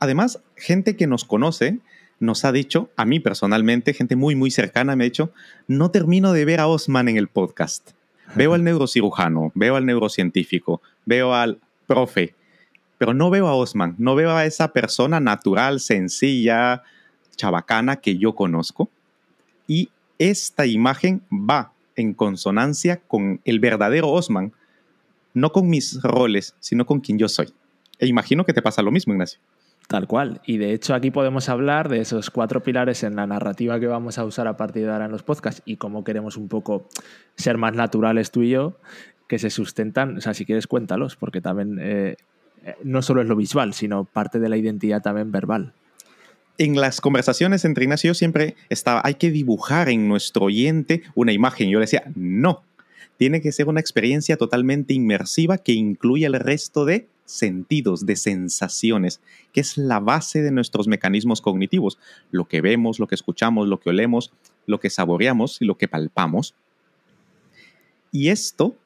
Además, 0.00 0.40
gente 0.56 0.96
que 0.96 1.06
nos 1.06 1.24
conoce 1.24 1.78
nos 2.20 2.44
ha 2.44 2.52
dicho, 2.52 2.90
a 2.96 3.04
mí 3.04 3.20
personalmente, 3.20 3.94
gente 3.94 4.16
muy, 4.16 4.34
muy 4.34 4.50
cercana 4.50 4.96
me 4.96 5.04
ha 5.04 5.06
dicho, 5.06 5.32
no 5.68 5.90
termino 5.90 6.32
de 6.32 6.44
ver 6.44 6.60
a 6.60 6.66
Osman 6.66 7.08
en 7.08 7.16
el 7.16 7.28
podcast. 7.28 7.90
Veo 8.34 8.54
al 8.54 8.62
neurocirujano, 8.62 9.52
veo 9.54 9.76
al 9.76 9.86
neurocientífico, 9.86 10.82
veo 11.04 11.34
al 11.34 11.58
profe, 11.86 12.34
pero 12.98 13.14
no 13.14 13.30
veo 13.30 13.46
a 13.46 13.54
Osman, 13.54 13.94
no 13.98 14.14
veo 14.14 14.30
a 14.30 14.44
esa 14.44 14.72
persona 14.72 15.20
natural, 15.20 15.80
sencilla, 15.80 16.82
chabacana 17.36 17.96
que 17.96 18.18
yo 18.18 18.34
conozco. 18.34 18.90
Y 19.66 19.88
esta 20.18 20.66
imagen 20.66 21.22
va 21.30 21.72
en 21.96 22.12
consonancia 22.12 23.00
con 23.00 23.40
el 23.44 23.60
verdadero 23.60 24.10
Osman, 24.10 24.52
no 25.32 25.52
con 25.52 25.68
mis 25.68 26.00
roles, 26.02 26.54
sino 26.60 26.86
con 26.86 27.00
quien 27.00 27.18
yo 27.18 27.28
soy. 27.28 27.52
E 27.98 28.06
imagino 28.06 28.44
que 28.44 28.52
te 28.52 28.62
pasa 28.62 28.82
lo 28.82 28.90
mismo, 28.90 29.12
Ignacio. 29.12 29.40
Tal 29.90 30.06
cual. 30.06 30.40
Y 30.46 30.58
de 30.58 30.72
hecho 30.72 30.94
aquí 30.94 31.10
podemos 31.10 31.48
hablar 31.48 31.88
de 31.88 31.98
esos 31.98 32.30
cuatro 32.30 32.62
pilares 32.62 33.02
en 33.02 33.16
la 33.16 33.26
narrativa 33.26 33.80
que 33.80 33.88
vamos 33.88 34.18
a 34.18 34.24
usar 34.24 34.46
a 34.46 34.56
partir 34.56 34.84
de 34.84 34.92
ahora 34.92 35.06
en 35.06 35.10
los 35.10 35.24
podcasts 35.24 35.62
y 35.64 35.78
cómo 35.78 36.04
queremos 36.04 36.36
un 36.36 36.46
poco 36.46 36.86
ser 37.34 37.58
más 37.58 37.74
naturales 37.74 38.30
tú 38.30 38.44
y 38.44 38.50
yo, 38.50 38.78
que 39.26 39.40
se 39.40 39.50
sustentan, 39.50 40.18
o 40.18 40.20
sea, 40.20 40.32
si 40.32 40.46
quieres 40.46 40.68
cuéntalos, 40.68 41.16
porque 41.16 41.40
también 41.40 41.78
eh, 41.80 42.14
no 42.84 43.02
solo 43.02 43.20
es 43.20 43.26
lo 43.26 43.34
visual, 43.34 43.74
sino 43.74 44.04
parte 44.04 44.38
de 44.38 44.48
la 44.48 44.56
identidad 44.56 45.02
también 45.02 45.32
verbal. 45.32 45.72
En 46.56 46.80
las 46.80 47.00
conversaciones 47.00 47.64
entre 47.64 47.82
Ignacio 47.82 48.06
y 48.06 48.10
yo 48.10 48.14
siempre 48.14 48.54
estaba, 48.68 49.00
hay 49.02 49.14
que 49.14 49.32
dibujar 49.32 49.88
en 49.88 50.06
nuestro 50.06 50.44
oyente 50.44 51.02
una 51.16 51.32
imagen. 51.32 51.68
Yo 51.68 51.80
le 51.80 51.86
decía, 51.86 52.04
no, 52.14 52.62
tiene 53.16 53.40
que 53.40 53.50
ser 53.50 53.66
una 53.66 53.80
experiencia 53.80 54.36
totalmente 54.36 54.94
inmersiva 54.94 55.58
que 55.58 55.72
incluya 55.72 56.28
el 56.28 56.34
resto 56.34 56.84
de 56.84 57.08
sentidos, 57.30 58.06
de 58.06 58.16
sensaciones, 58.16 59.20
que 59.52 59.60
es 59.60 59.78
la 59.78 60.00
base 60.00 60.42
de 60.42 60.50
nuestros 60.50 60.88
mecanismos 60.88 61.40
cognitivos. 61.40 61.98
Lo 62.30 62.46
que 62.46 62.60
vemos, 62.60 62.98
lo 62.98 63.06
que 63.06 63.14
escuchamos, 63.14 63.68
lo 63.68 63.80
que 63.80 63.90
olemos, 63.90 64.32
lo 64.66 64.80
que 64.80 64.90
saboreamos 64.90 65.60
y 65.60 65.64
lo 65.64 65.76
que 65.76 65.88
palpamos. 65.88 66.54
Y 68.12 68.28
esto 68.28 68.76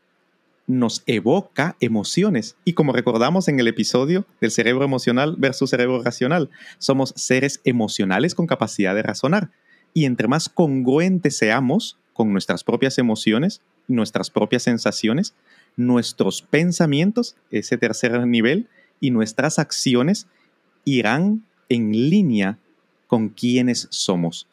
nos 0.66 1.02
evoca 1.07 1.76
emociones. 1.80 2.57
Y 2.64 2.72
como 2.72 2.92
recordamos 2.92 3.48
en 3.48 3.61
el 3.61 3.68
episodio 3.68 4.26
del 4.40 4.50
cerebro 4.50 4.85
emocional 4.85 5.35
versus 5.38 5.70
cerebro 5.70 6.02
racional, 6.02 6.50
somos 6.78 7.12
seres 7.16 7.61
emocionales 7.64 8.35
con 8.35 8.46
capacidad 8.46 8.94
de 8.94 9.02
razonar. 9.02 9.50
Y 9.92 10.07
entre 10.07 10.28
más 10.28 10.48
congruentes 10.48 11.37
seamos 11.37 11.98
con 12.12 12.33
nuestras 12.33 12.64
propias 12.64 12.98
emociones, 12.98 13.61
nuestras 13.88 14.30
propias 14.30 14.62
sensaciones, 14.62 15.35
nuestros 15.76 16.42
pensamientos, 16.42 17.37
ese 17.50 17.78
tercer 17.78 18.26
nivel, 18.26 18.68
y 19.00 19.10
nuestras 19.10 19.58
acciones 19.58 20.26
irán 20.84 21.44
en 21.68 21.92
línea 21.92 22.58
con 23.06 23.28
quienes 23.28 23.88
somos. 23.90 24.46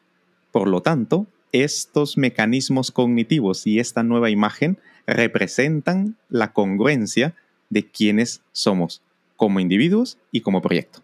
Por 0.52 0.68
lo 0.68 0.82
tanto, 0.82 1.28
estos 1.52 2.18
mecanismos 2.18 2.92
cognitivos 2.92 3.68
y 3.68 3.80
esta 3.80 4.04
nueva 4.04 4.30
imagen 4.30 4.78
representan 5.06 6.16
la 6.30 6.54
congruencia 6.54 7.36
de 7.70 7.86
quienes 7.90 8.42
somos 8.52 9.02
como 9.36 9.60
individuos 9.60 10.18
y 10.32 10.42
como 10.42 10.62
proyecto. 10.62 11.00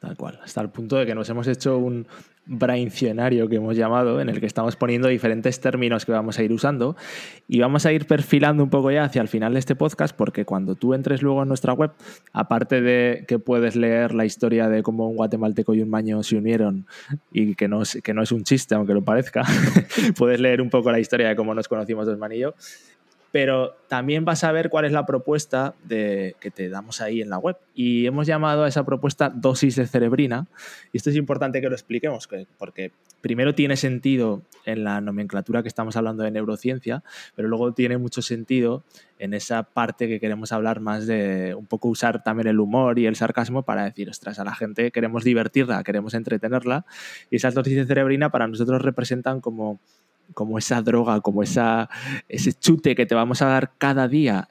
Tal 0.00 0.16
cual, 0.16 0.40
hasta 0.42 0.60
el 0.60 0.70
punto 0.70 0.96
de 0.96 1.06
que 1.06 1.14
nos 1.14 1.28
hemos 1.30 1.46
hecho 1.46 1.78
un, 1.78 2.06
braincionario 2.46 3.48
que 3.48 3.56
hemos 3.56 3.76
llamado, 3.76 4.20
en 4.20 4.28
el 4.28 4.40
que 4.40 4.46
estamos 4.46 4.76
poniendo 4.76 5.08
diferentes 5.08 5.60
términos 5.60 6.06
que 6.06 6.12
vamos 6.12 6.38
a 6.38 6.42
ir 6.42 6.52
usando 6.52 6.96
y 7.48 7.60
vamos 7.60 7.86
a 7.86 7.92
ir 7.92 8.06
perfilando 8.06 8.62
un 8.62 8.70
poco 8.70 8.90
ya 8.90 9.04
hacia 9.04 9.20
el 9.20 9.28
final 9.28 9.52
de 9.52 9.58
este 9.58 9.74
podcast 9.74 10.16
porque 10.16 10.44
cuando 10.44 10.76
tú 10.76 10.94
entres 10.94 11.22
luego 11.22 11.42
en 11.42 11.48
nuestra 11.48 11.72
web, 11.72 11.90
aparte 12.32 12.80
de 12.80 13.24
que 13.26 13.38
puedes 13.38 13.76
leer 13.76 14.14
la 14.14 14.24
historia 14.24 14.68
de 14.68 14.82
cómo 14.82 15.08
un 15.08 15.16
guatemalteco 15.16 15.74
y 15.74 15.82
un 15.82 15.90
maño 15.90 16.22
se 16.22 16.36
unieron 16.36 16.86
y 17.32 17.54
que 17.54 17.68
no 17.68 17.82
es, 17.82 17.98
que 18.02 18.14
no 18.14 18.22
es 18.22 18.32
un 18.32 18.44
chiste, 18.44 18.74
aunque 18.74 18.94
lo 18.94 19.02
parezca, 19.02 19.42
puedes 20.16 20.40
leer 20.40 20.62
un 20.62 20.70
poco 20.70 20.92
la 20.92 21.00
historia 21.00 21.28
de 21.28 21.36
cómo 21.36 21.54
nos 21.54 21.68
conocimos 21.68 22.06
dos 22.06 22.18
manillo 22.18 22.54
pero 23.36 23.76
también 23.86 24.24
vas 24.24 24.44
a 24.44 24.52
ver 24.52 24.70
cuál 24.70 24.86
es 24.86 24.92
la 24.92 25.04
propuesta 25.04 25.74
de, 25.84 26.36
que 26.40 26.50
te 26.50 26.70
damos 26.70 27.02
ahí 27.02 27.20
en 27.20 27.28
la 27.28 27.36
web. 27.36 27.58
Y 27.74 28.06
hemos 28.06 28.26
llamado 28.26 28.64
a 28.64 28.68
esa 28.68 28.86
propuesta 28.86 29.28
dosis 29.28 29.76
de 29.76 29.86
cerebrina. 29.86 30.46
Y 30.90 30.96
esto 30.96 31.10
es 31.10 31.16
importante 31.16 31.60
que 31.60 31.68
lo 31.68 31.74
expliquemos, 31.74 32.30
porque 32.56 32.92
primero 33.20 33.54
tiene 33.54 33.76
sentido 33.76 34.40
en 34.64 34.84
la 34.84 35.02
nomenclatura 35.02 35.60
que 35.60 35.68
estamos 35.68 35.96
hablando 35.96 36.22
de 36.22 36.30
neurociencia, 36.30 37.04
pero 37.34 37.48
luego 37.48 37.74
tiene 37.74 37.98
mucho 37.98 38.22
sentido 38.22 38.84
en 39.18 39.34
esa 39.34 39.64
parte 39.64 40.08
que 40.08 40.18
queremos 40.18 40.50
hablar 40.52 40.80
más 40.80 41.06
de 41.06 41.54
un 41.54 41.66
poco 41.66 41.88
usar 41.88 42.22
también 42.22 42.48
el 42.48 42.58
humor 42.58 42.98
y 42.98 43.04
el 43.04 43.16
sarcasmo 43.16 43.64
para 43.64 43.84
decir, 43.84 44.08
ostras, 44.08 44.38
a 44.38 44.44
la 44.44 44.54
gente 44.54 44.90
queremos 44.90 45.24
divertirla, 45.24 45.84
queremos 45.84 46.14
entretenerla. 46.14 46.86
Y 47.30 47.36
esas 47.36 47.52
dosis 47.52 47.76
de 47.76 47.84
cerebrina 47.84 48.30
para 48.30 48.48
nosotros 48.48 48.80
representan 48.80 49.42
como 49.42 49.78
como 50.34 50.58
esa 50.58 50.82
droga, 50.82 51.20
como 51.20 51.42
esa, 51.42 51.88
ese 52.28 52.52
chute 52.52 52.94
que 52.94 53.06
te 53.06 53.14
vamos 53.14 53.42
a 53.42 53.46
dar 53.46 53.72
cada 53.78 54.08
día 54.08 54.48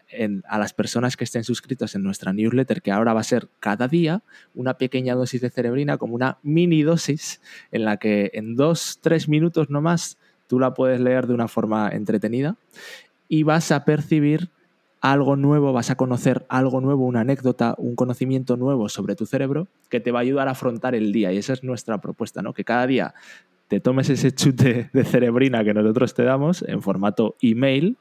a 0.47 0.57
las 0.57 0.73
personas 0.73 1.17
que 1.17 1.23
estén 1.23 1.43
suscritos 1.43 1.95
en 1.95 2.03
nuestra 2.03 2.33
newsletter, 2.33 2.81
que 2.81 2.91
ahora 2.91 3.13
va 3.13 3.21
a 3.21 3.23
ser 3.23 3.49
cada 3.59 3.87
día 3.87 4.23
una 4.53 4.75
pequeña 4.75 5.15
dosis 5.15 5.41
de 5.41 5.49
cerebrina, 5.49 5.97
como 5.97 6.15
una 6.15 6.37
mini 6.43 6.83
dosis 6.83 7.41
en 7.71 7.85
la 7.85 7.97
que 7.97 8.31
en 8.33 8.55
dos, 8.55 8.99
tres 9.01 9.27
minutos 9.27 9.69
no 9.69 9.81
más 9.81 10.17
tú 10.47 10.59
la 10.59 10.73
puedes 10.73 10.99
leer 10.99 11.27
de 11.27 11.33
una 11.33 11.47
forma 11.47 11.89
entretenida 11.89 12.55
y 13.27 13.43
vas 13.43 13.71
a 13.71 13.85
percibir 13.85 14.49
algo 15.01 15.35
nuevo, 15.35 15.71
vas 15.71 15.91
a 15.91 15.95
conocer 15.95 16.45
algo 16.49 16.81
nuevo, 16.81 17.05
una 17.05 17.21
anécdota, 17.21 17.75
un 17.77 17.95
conocimiento 17.95 18.57
nuevo 18.57 18.89
sobre 18.89 19.15
tu 19.15 19.27
cerebro 19.27 19.67
que 19.89 19.99
te 19.99 20.11
va 20.11 20.19
a 20.19 20.21
ayudar 20.23 20.47
a 20.47 20.51
afrontar 20.51 20.95
el 20.95 21.11
día. 21.11 21.31
Y 21.31 21.37
esa 21.37 21.53
es 21.53 21.63
nuestra 21.63 21.99
propuesta, 21.99 22.41
¿no? 22.41 22.53
Que 22.53 22.63
cada 22.63 22.87
día 22.87 23.13
te 23.67 23.79
tomes 23.79 24.09
ese 24.09 24.31
chute 24.31 24.89
de 24.93 25.03
cerebrina 25.03 25.63
que 25.63 25.73
nosotros 25.73 26.13
te 26.13 26.23
damos 26.23 26.63
en 26.67 26.81
formato 26.81 27.35
email 27.41 27.97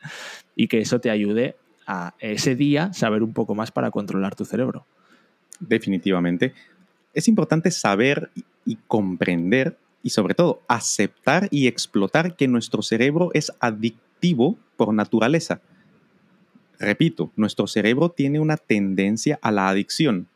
y 0.56 0.68
que 0.68 0.80
eso 0.80 1.00
te 1.00 1.10
ayude 1.10 1.56
a 1.86 2.14
ese 2.18 2.54
día 2.54 2.92
saber 2.92 3.22
un 3.22 3.32
poco 3.32 3.54
más 3.54 3.70
para 3.70 3.90
controlar 3.90 4.34
tu 4.34 4.44
cerebro. 4.44 4.86
Definitivamente. 5.60 6.54
Es 7.12 7.28
importante 7.28 7.70
saber 7.70 8.30
y 8.64 8.78
comprender 8.86 9.76
y 10.02 10.10
sobre 10.10 10.34
todo 10.34 10.62
aceptar 10.68 11.48
y 11.50 11.66
explotar 11.66 12.36
que 12.36 12.48
nuestro 12.48 12.82
cerebro 12.82 13.30
es 13.32 13.52
adictivo 13.60 14.58
por 14.76 14.92
naturaleza. 14.92 15.60
Repito, 16.78 17.30
nuestro 17.36 17.66
cerebro 17.66 18.10
tiene 18.10 18.40
una 18.40 18.56
tendencia 18.56 19.38
a 19.40 19.50
la 19.50 19.68
adicción 19.68 20.28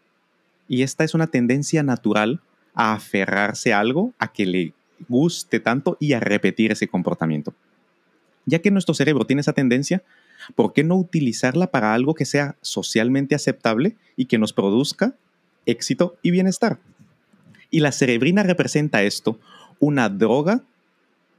y 0.68 0.82
esta 0.82 1.04
es 1.04 1.14
una 1.14 1.26
tendencia 1.26 1.82
natural 1.82 2.40
a 2.74 2.92
aferrarse 2.92 3.72
a 3.72 3.80
algo, 3.80 4.12
a 4.18 4.32
que 4.32 4.46
le 4.46 4.72
guste 5.08 5.60
tanto 5.60 5.96
y 6.00 6.12
a 6.12 6.20
repetir 6.20 6.72
ese 6.72 6.88
comportamiento. 6.88 7.54
Ya 8.46 8.60
que 8.60 8.70
nuestro 8.70 8.94
cerebro 8.94 9.26
tiene 9.26 9.40
esa 9.40 9.52
tendencia, 9.52 10.02
¿por 10.54 10.72
qué 10.72 10.84
no 10.84 10.96
utilizarla 10.96 11.68
para 11.68 11.94
algo 11.94 12.14
que 12.14 12.24
sea 12.24 12.56
socialmente 12.62 13.34
aceptable 13.34 13.96
y 14.16 14.26
que 14.26 14.38
nos 14.38 14.52
produzca 14.52 15.14
éxito 15.66 16.16
y 16.22 16.30
bienestar? 16.30 16.78
Y 17.70 17.80
la 17.80 17.92
cerebrina 17.92 18.42
representa 18.42 19.02
esto, 19.02 19.38
una 19.78 20.08
droga 20.08 20.62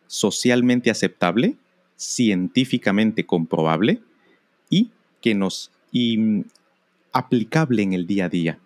socialmente 0.07 0.91
aceptable, 0.91 1.55
científicamente 1.95 3.25
comprobable 3.25 4.01
y 4.69 4.91
que 5.21 5.33
nos 5.35 5.71
y, 5.91 6.45
aplicable 7.11 7.81
en 7.81 7.93
el 7.93 8.07
día 8.07 8.25
a 8.25 8.29
día, 8.29 8.59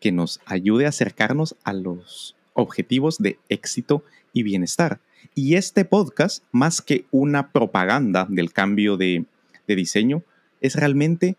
que 0.00 0.12
nos 0.12 0.40
ayude 0.46 0.86
a 0.86 0.90
acercarnos 0.90 1.56
a 1.64 1.72
los 1.72 2.35
objetivos 2.56 3.18
de 3.18 3.38
éxito 3.48 4.02
y 4.32 4.42
bienestar. 4.42 5.00
Y 5.34 5.54
este 5.54 5.84
podcast, 5.84 6.42
más 6.52 6.80
que 6.80 7.04
una 7.10 7.52
propaganda 7.52 8.26
del 8.28 8.52
cambio 8.52 8.96
de, 8.96 9.24
diseño, 9.66 10.22
es 10.60 10.76
realmente 10.76 11.36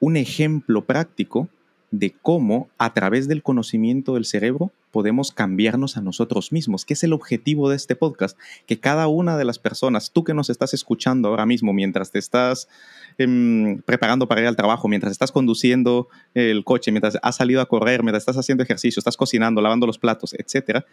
un 0.00 0.16
ejemplo 0.16 0.84
práctico 0.84 1.48
de 1.90 2.14
cómo 2.22 2.68
a 2.78 2.92
través 2.92 3.28
del 3.28 3.42
conocimiento 3.42 4.14
del 4.14 4.24
cerebro 4.24 4.72
podemos 4.96 5.30
cambiarnos 5.30 5.98
a 5.98 6.00
nosotros 6.00 6.52
mismos, 6.52 6.86
que 6.86 6.94
es 6.94 7.04
el 7.04 7.12
objetivo 7.12 7.68
de 7.68 7.76
este 7.76 7.96
podcast, 7.96 8.38
que 8.64 8.80
cada 8.80 9.08
una 9.08 9.36
de 9.36 9.44
las 9.44 9.58
personas, 9.58 10.10
tú 10.10 10.24
que 10.24 10.32
nos 10.32 10.48
estás 10.48 10.72
escuchando 10.72 11.28
ahora 11.28 11.44
mismo 11.44 11.74
mientras 11.74 12.10
te 12.10 12.18
estás 12.18 12.66
em, 13.18 13.82
preparando 13.82 14.26
para 14.26 14.40
ir 14.40 14.46
al 14.46 14.56
trabajo, 14.56 14.88
mientras 14.88 15.12
estás 15.12 15.32
conduciendo 15.32 16.08
el 16.32 16.64
coche, 16.64 16.92
mientras 16.92 17.18
has 17.22 17.36
salido 17.36 17.60
a 17.60 17.66
correr, 17.66 18.02
mientras 18.02 18.22
estás 18.22 18.38
haciendo 18.38 18.64
ejercicio, 18.64 19.00
estás 19.00 19.18
cocinando, 19.18 19.60
lavando 19.60 19.86
los 19.86 19.98
platos, 19.98 20.32
etcétera, 20.32 20.86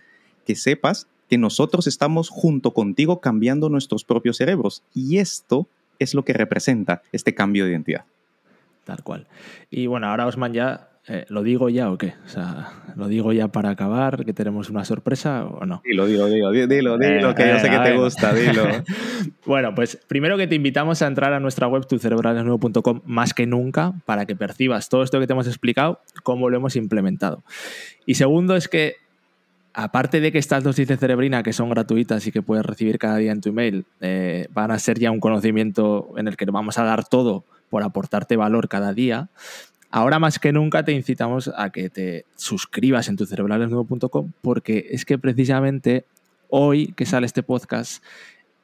que 0.46 0.58
sepas 0.58 1.08
que 1.30 1.38
nosotros 1.38 1.88
estamos 1.88 2.28
junto 2.28 2.74
contigo 2.74 3.22
cambiando 3.22 3.70
nuestros 3.70 4.04
propios 4.04 4.36
cerebros. 4.36 4.84
Y 4.94 5.20
esto 5.20 5.66
es 5.98 6.13
lo 6.13 6.26
que 6.26 6.34
representa 6.34 7.04
este 7.13 7.34
cambio 7.34 7.63
de 7.63 7.72
identidad. 7.72 8.04
Tal 8.84 9.02
cual. 9.02 9.28
Y 9.72 9.88
bueno, 9.88 10.08
ahora 10.08 10.28
Osman 10.28 10.52
ya 10.52 10.89
eh, 11.08 11.26
¿Lo 11.28 11.44
digo 11.44 11.68
ya 11.68 11.92
o 11.92 11.98
qué? 11.98 12.13
O 12.26 12.30
sea, 12.30 12.72
¿lo 12.96 13.10
digo 13.10 13.34
ya 13.34 13.50
para 13.50 13.72
acabar, 13.72 14.24
que 14.24 14.32
tenemos 14.32 14.70
una 14.70 14.86
sorpresa 14.86 15.44
o 15.46 15.66
no? 15.66 15.82
Dilo, 15.84 16.06
dilo, 16.06 16.28
dilo, 16.28 16.52
dilo, 16.52 16.98
dilo, 16.98 17.32
eh, 17.32 17.36
que 17.36 17.48
yo 17.50 17.60
sé 17.60 17.70
que 17.70 17.80
te 17.80 17.98
gusta, 17.98 18.34
dilo. 18.34 18.63
bueno, 19.46 19.76
pues 19.76 19.98
primero 20.08 20.38
que 20.38 20.48
te 20.48 20.56
invitamos 20.56 21.02
a 21.02 21.08
entrar 21.08 21.34
a 21.34 21.42
nuestra 21.42 21.68
web 21.68 21.86
tucerebralesnuevo.com 21.86 23.02
más 23.06 23.34
que 23.34 23.46
nunca 23.46 23.92
para 24.06 24.26
que 24.26 24.38
percibas 24.38 24.88
todo 24.88 25.04
esto 25.04 25.20
que 25.20 25.28
te 25.28 25.34
hemos 25.34 25.48
explicado, 25.48 26.00
cómo 26.24 26.50
lo 26.50 26.56
hemos 26.56 26.78
implementado. 26.78 27.44
Y 28.06 28.16
segundo 28.16 28.56
es 28.56 28.70
que 28.70 28.96
aparte 29.74 30.22
de 30.22 30.32
que 30.32 30.38
estas 30.38 30.63
dosis 30.63 30.88
de 30.88 30.96
cerebrina, 30.96 31.44
que 31.44 31.52
son 31.52 31.70
gratuitas 31.70 32.26
y 32.28 32.32
que 32.32 32.42
puedes 32.42 32.66
recibir 32.66 32.98
cada 32.98 33.18
día 33.18 33.34
en 33.34 33.42
tu 33.42 33.50
email, 33.50 33.86
eh, 34.00 34.48
van 34.54 34.72
a 34.72 34.80
ser 34.80 35.00
ya 35.00 35.12
un 35.12 35.20
conocimiento 35.20 36.13
en 36.16 36.30
el 36.30 36.38
que 36.38 36.46
vamos 36.46 36.78
a 36.78 36.84
dar 36.84 37.06
todo 37.06 37.44
por 37.70 37.82
aportarte 37.82 38.38
valor 38.38 38.70
cada 38.70 38.94
día, 38.94 39.30
Ahora 39.95 40.17
más 40.17 40.39
que 40.39 40.51
nunca 40.51 40.84
te 40.84 40.91
incitamos 40.91 41.51
a 41.56 41.69
que 41.69 41.88
te 41.88 42.25
suscribas 42.36 43.10
en 43.10 43.15
tu 43.15 43.27
cerebralesnuevo.com 43.27 44.32
porque 44.41 44.88
es 44.89 45.06
que 45.06 45.19
precisamente 45.19 46.08
hoy 46.49 46.93
que 46.93 47.06
sale 47.06 47.27
este 47.27 47.43
podcast 47.43 48.03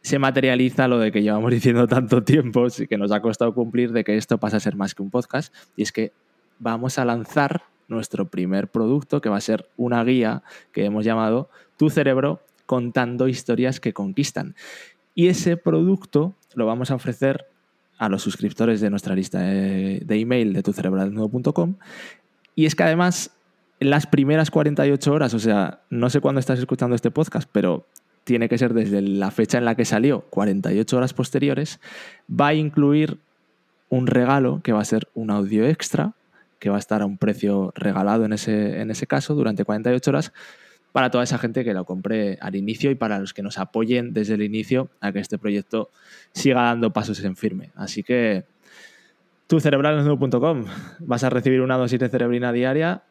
se 0.01 0.17
materializa 0.17 0.87
lo 0.87 0.97
de 0.97 1.11
que 1.11 1.21
llevamos 1.21 1.51
diciendo 1.53 1.87
tanto 1.87 2.23
tiempo 2.23 2.65
y 2.75 2.87
que 2.87 2.97
nos 2.97 3.11
ha 3.11 3.21
costado 3.21 3.53
cumplir 3.53 3.91
de 3.91 4.03
que 4.03 4.17
esto 4.17 4.39
pasa 4.39 4.57
a 4.57 4.59
ser 4.59 4.75
más 4.75 4.95
que 4.95 5.03
un 5.03 5.11
podcast 5.11 5.53
y 5.75 5.83
es 5.83 5.91
que 5.91 6.13
vamos 6.57 6.97
a 6.97 7.05
lanzar 7.05 7.61
nuestro 7.87 8.25
primer 8.25 8.67
producto 8.67 9.21
que 9.21 9.29
va 9.29 9.37
a 9.37 9.41
ser 9.41 9.69
una 9.77 10.03
guía 10.03 10.41
que 10.71 10.85
hemos 10.85 11.05
llamado 11.05 11.51
Tu 11.77 11.91
cerebro 11.91 12.41
contando 12.65 13.27
historias 13.27 13.79
que 13.79 13.93
conquistan. 13.93 14.55
Y 15.13 15.27
ese 15.27 15.57
producto 15.57 16.33
lo 16.55 16.65
vamos 16.65 16.89
a 16.89 16.95
ofrecer 16.95 17.48
a 17.99 18.09
los 18.09 18.23
suscriptores 18.23 18.81
de 18.81 18.89
nuestra 18.89 19.13
lista 19.13 19.39
de, 19.39 20.03
email 20.09 20.53
de 20.53 20.63
tucerebralnuevo.com. 20.63 21.75
Y 22.55 22.65
es 22.65 22.73
que 22.73 22.83
además, 22.83 23.31
las 23.79 24.07
primeras 24.07 24.49
48 24.49 25.13
horas, 25.13 25.33
o 25.33 25.39
sea, 25.39 25.81
no 25.89 26.09
sé 26.09 26.21
cuándo 26.21 26.39
estás 26.39 26.59
escuchando 26.59 26.95
este 26.95 27.12
podcast, 27.12 27.47
pero 27.51 27.85
tiene 28.23 28.47
que 28.47 28.57
ser 28.57 28.73
desde 28.73 29.01
la 29.01 29.31
fecha 29.31 29.57
en 29.57 29.65
la 29.65 29.75
que 29.75 29.85
salió, 29.85 30.21
48 30.29 30.97
horas 30.97 31.13
posteriores, 31.13 31.81
va 32.29 32.47
a 32.47 32.53
incluir 32.53 33.17
un 33.89 34.07
regalo 34.07 34.62
que 34.63 34.71
va 34.71 34.81
a 34.81 34.85
ser 34.85 35.09
un 35.13 35.29
audio 35.29 35.65
extra, 35.65 36.13
que 36.59 36.69
va 36.69 36.77
a 36.77 36.79
estar 36.79 37.01
a 37.01 37.05
un 37.05 37.17
precio 37.17 37.73
regalado 37.75 38.23
en 38.23 38.33
ese, 38.33 38.79
en 38.79 38.91
ese 38.91 39.07
caso 39.07 39.35
durante 39.35 39.65
48 39.65 40.09
horas, 40.09 40.31
para 40.91 41.12
toda 41.12 41.23
esa 41.23 41.38
gente 41.38 41.63
que 41.63 41.73
lo 41.73 41.86
compre 41.86 42.38
al 42.41 42.56
inicio 42.56 42.91
y 42.91 42.95
para 42.95 43.19
los 43.19 43.34
que 43.34 43.43
nos 43.43 43.58
apoyen 43.58 44.13
desde 44.13 44.34
el 44.36 44.41
inicio 44.41 44.89
a 45.02 45.12
que 45.12 45.19
este 45.19 45.38
proyecto 45.38 45.89
siga 46.34 46.63
dando 46.63 46.91
pasos 46.91 47.23
en 47.23 47.36
firme. 47.36 47.71
Así 47.75 48.04
que 48.04 48.45
tu 49.47 49.60
cerebralesnudo.com 49.60 50.65
vas 50.99 51.23
a 51.23 51.30
recibir 51.30 51.62
una 51.62 51.78
dosis 51.78 51.99
de 51.99 52.10
cerebrina 52.10 52.52
diaria, 52.52 53.04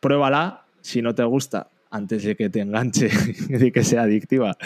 pruébala, 0.00 0.64
si 0.80 1.02
no 1.02 1.14
te 1.14 1.24
gusta, 1.24 1.68
antes 1.90 2.24
de 2.24 2.34
que 2.34 2.50
te 2.50 2.60
enganche 2.60 3.10
y 3.48 3.70
que 3.70 3.84
sea 3.84 4.02
adictiva, 4.02 4.56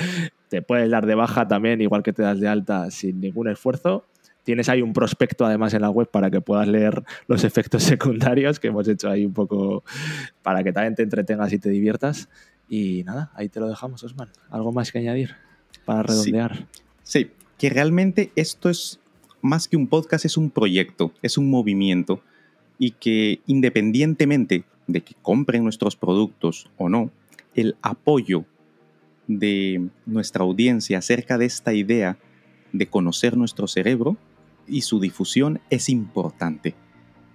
te 0.48 0.62
puedes 0.62 0.90
dar 0.90 1.06
de 1.06 1.14
baja 1.14 1.46
también, 1.48 1.80
igual 1.80 2.02
que 2.02 2.12
te 2.12 2.22
das 2.22 2.40
de 2.40 2.48
alta 2.48 2.90
sin 2.90 3.20
ningún 3.20 3.48
esfuerzo. 3.48 4.04
Tienes 4.44 4.68
ahí 4.68 4.80
un 4.80 4.92
prospecto 4.92 5.44
además 5.44 5.74
en 5.74 5.82
la 5.82 5.90
web 5.90 6.08
para 6.08 6.30
que 6.30 6.40
puedas 6.40 6.68
leer 6.68 7.02
los 7.26 7.42
efectos 7.42 7.82
secundarios 7.82 8.60
que 8.60 8.68
hemos 8.68 8.86
hecho 8.86 9.10
ahí 9.10 9.26
un 9.26 9.34
poco 9.34 9.82
para 10.42 10.62
que 10.62 10.72
también 10.72 10.94
te 10.94 11.02
entretengas 11.02 11.52
y 11.52 11.58
te 11.58 11.68
diviertas. 11.68 12.28
Y 12.68 13.04
nada, 13.04 13.30
ahí 13.34 13.48
te 13.48 13.60
lo 13.60 13.68
dejamos, 13.68 14.02
Osman. 14.02 14.30
¿Algo 14.50 14.72
más 14.72 14.90
que 14.90 14.98
añadir 14.98 15.36
para 15.84 16.02
redondear? 16.02 16.66
Sí, 17.02 17.30
que 17.58 17.70
realmente 17.70 18.32
esto 18.36 18.68
es 18.68 19.00
más 19.40 19.68
que 19.68 19.76
un 19.76 19.86
podcast, 19.86 20.24
es 20.24 20.36
un 20.36 20.50
proyecto, 20.50 21.12
es 21.22 21.38
un 21.38 21.48
movimiento 21.50 22.20
y 22.78 22.92
que 22.92 23.40
independientemente 23.46 24.64
de 24.86 25.00
que 25.00 25.14
compren 25.22 25.64
nuestros 25.64 25.96
productos 25.96 26.68
o 26.76 26.88
no, 26.88 27.10
el 27.54 27.76
apoyo 27.82 28.44
de 29.26 29.88
nuestra 30.04 30.44
audiencia 30.44 30.98
acerca 30.98 31.38
de 31.38 31.46
esta 31.46 31.72
idea 31.74 32.18
de 32.72 32.86
conocer 32.86 33.36
nuestro 33.36 33.66
cerebro 33.66 34.16
y 34.68 34.82
su 34.82 35.00
difusión 35.00 35.60
es 35.70 35.88
importante, 35.88 36.74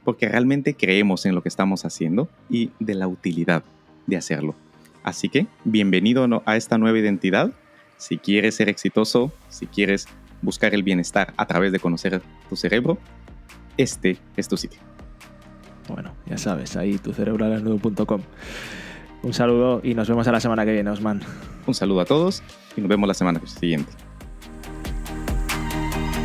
porque 0.04 0.28
realmente 0.28 0.76
creemos 0.76 1.26
en 1.26 1.36
lo 1.36 1.41
que 1.41 1.50
estamos 1.50 1.86
haciendo 1.86 2.30
y 2.50 2.72
de 2.80 2.96
la 2.96 3.08
utilidad 3.08 3.63
de 4.08 4.17
hacerlo. 4.17 4.56
Así 5.03 5.29
que 5.29 5.47
bienvenido 5.63 6.43
a 6.45 6.55
esta 6.55 6.77
nueva 6.77 6.99
identidad. 6.99 7.51
Si 7.97 8.17
quieres 8.17 8.55
ser 8.55 8.69
exitoso, 8.69 9.31
si 9.49 9.67
quieres 9.67 10.07
buscar 10.41 10.73
el 10.73 10.83
bienestar 10.83 11.33
a 11.37 11.45
través 11.45 11.71
de 11.71 11.79
conocer 11.79 12.21
tu 12.49 12.55
cerebro, 12.55 12.97
este 13.77 14.17
es 14.37 14.47
tu 14.47 14.57
sitio. 14.57 14.79
Bueno, 15.87 16.13
ya 16.25 16.37
sabes, 16.37 16.77
ahí 16.77 16.97
tu. 16.97 17.11
Un 19.23 19.33
saludo 19.33 19.81
y 19.83 19.93
nos 19.93 20.07
vemos 20.07 20.27
a 20.27 20.31
la 20.31 20.39
semana 20.39 20.65
que 20.65 20.71
viene, 20.71 20.89
Osman. 20.89 21.21
Un 21.65 21.73
saludo 21.73 22.01
a 22.01 22.05
todos 22.05 22.43
y 22.75 22.81
nos 22.81 22.89
vemos 22.89 23.07
la 23.07 23.13
semana 23.13 23.41
siguiente. 23.45 23.91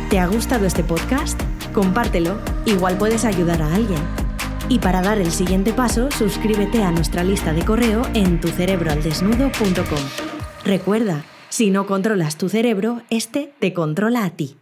¿Te 0.09 0.19
ha 0.19 0.27
gustado 0.27 0.65
este 0.65 0.83
podcast? 0.83 1.39
Compártelo, 1.73 2.39
igual 2.65 2.97
puedes 2.97 3.25
ayudar 3.25 3.61
a 3.61 3.73
alguien. 3.73 4.26
Y 4.69 4.79
para 4.79 5.01
dar 5.01 5.19
el 5.19 5.31
siguiente 5.31 5.73
paso, 5.73 6.11
suscríbete 6.11 6.83
a 6.83 6.91
nuestra 6.91 7.23
lista 7.23 7.53
de 7.53 7.63
correo 7.63 8.01
en 8.13 8.39
tucerebroaldesnudo.com. 8.41 9.99
Recuerda, 10.65 11.23
Si 11.49 11.71
no 11.71 11.87
controlas 11.87 12.37
tu 12.37 12.49
cerebro, 12.49 13.01
este 13.09 13.53
te 13.59 13.71
controla 13.73 14.25
a 14.25 14.31
ti. 14.31 14.57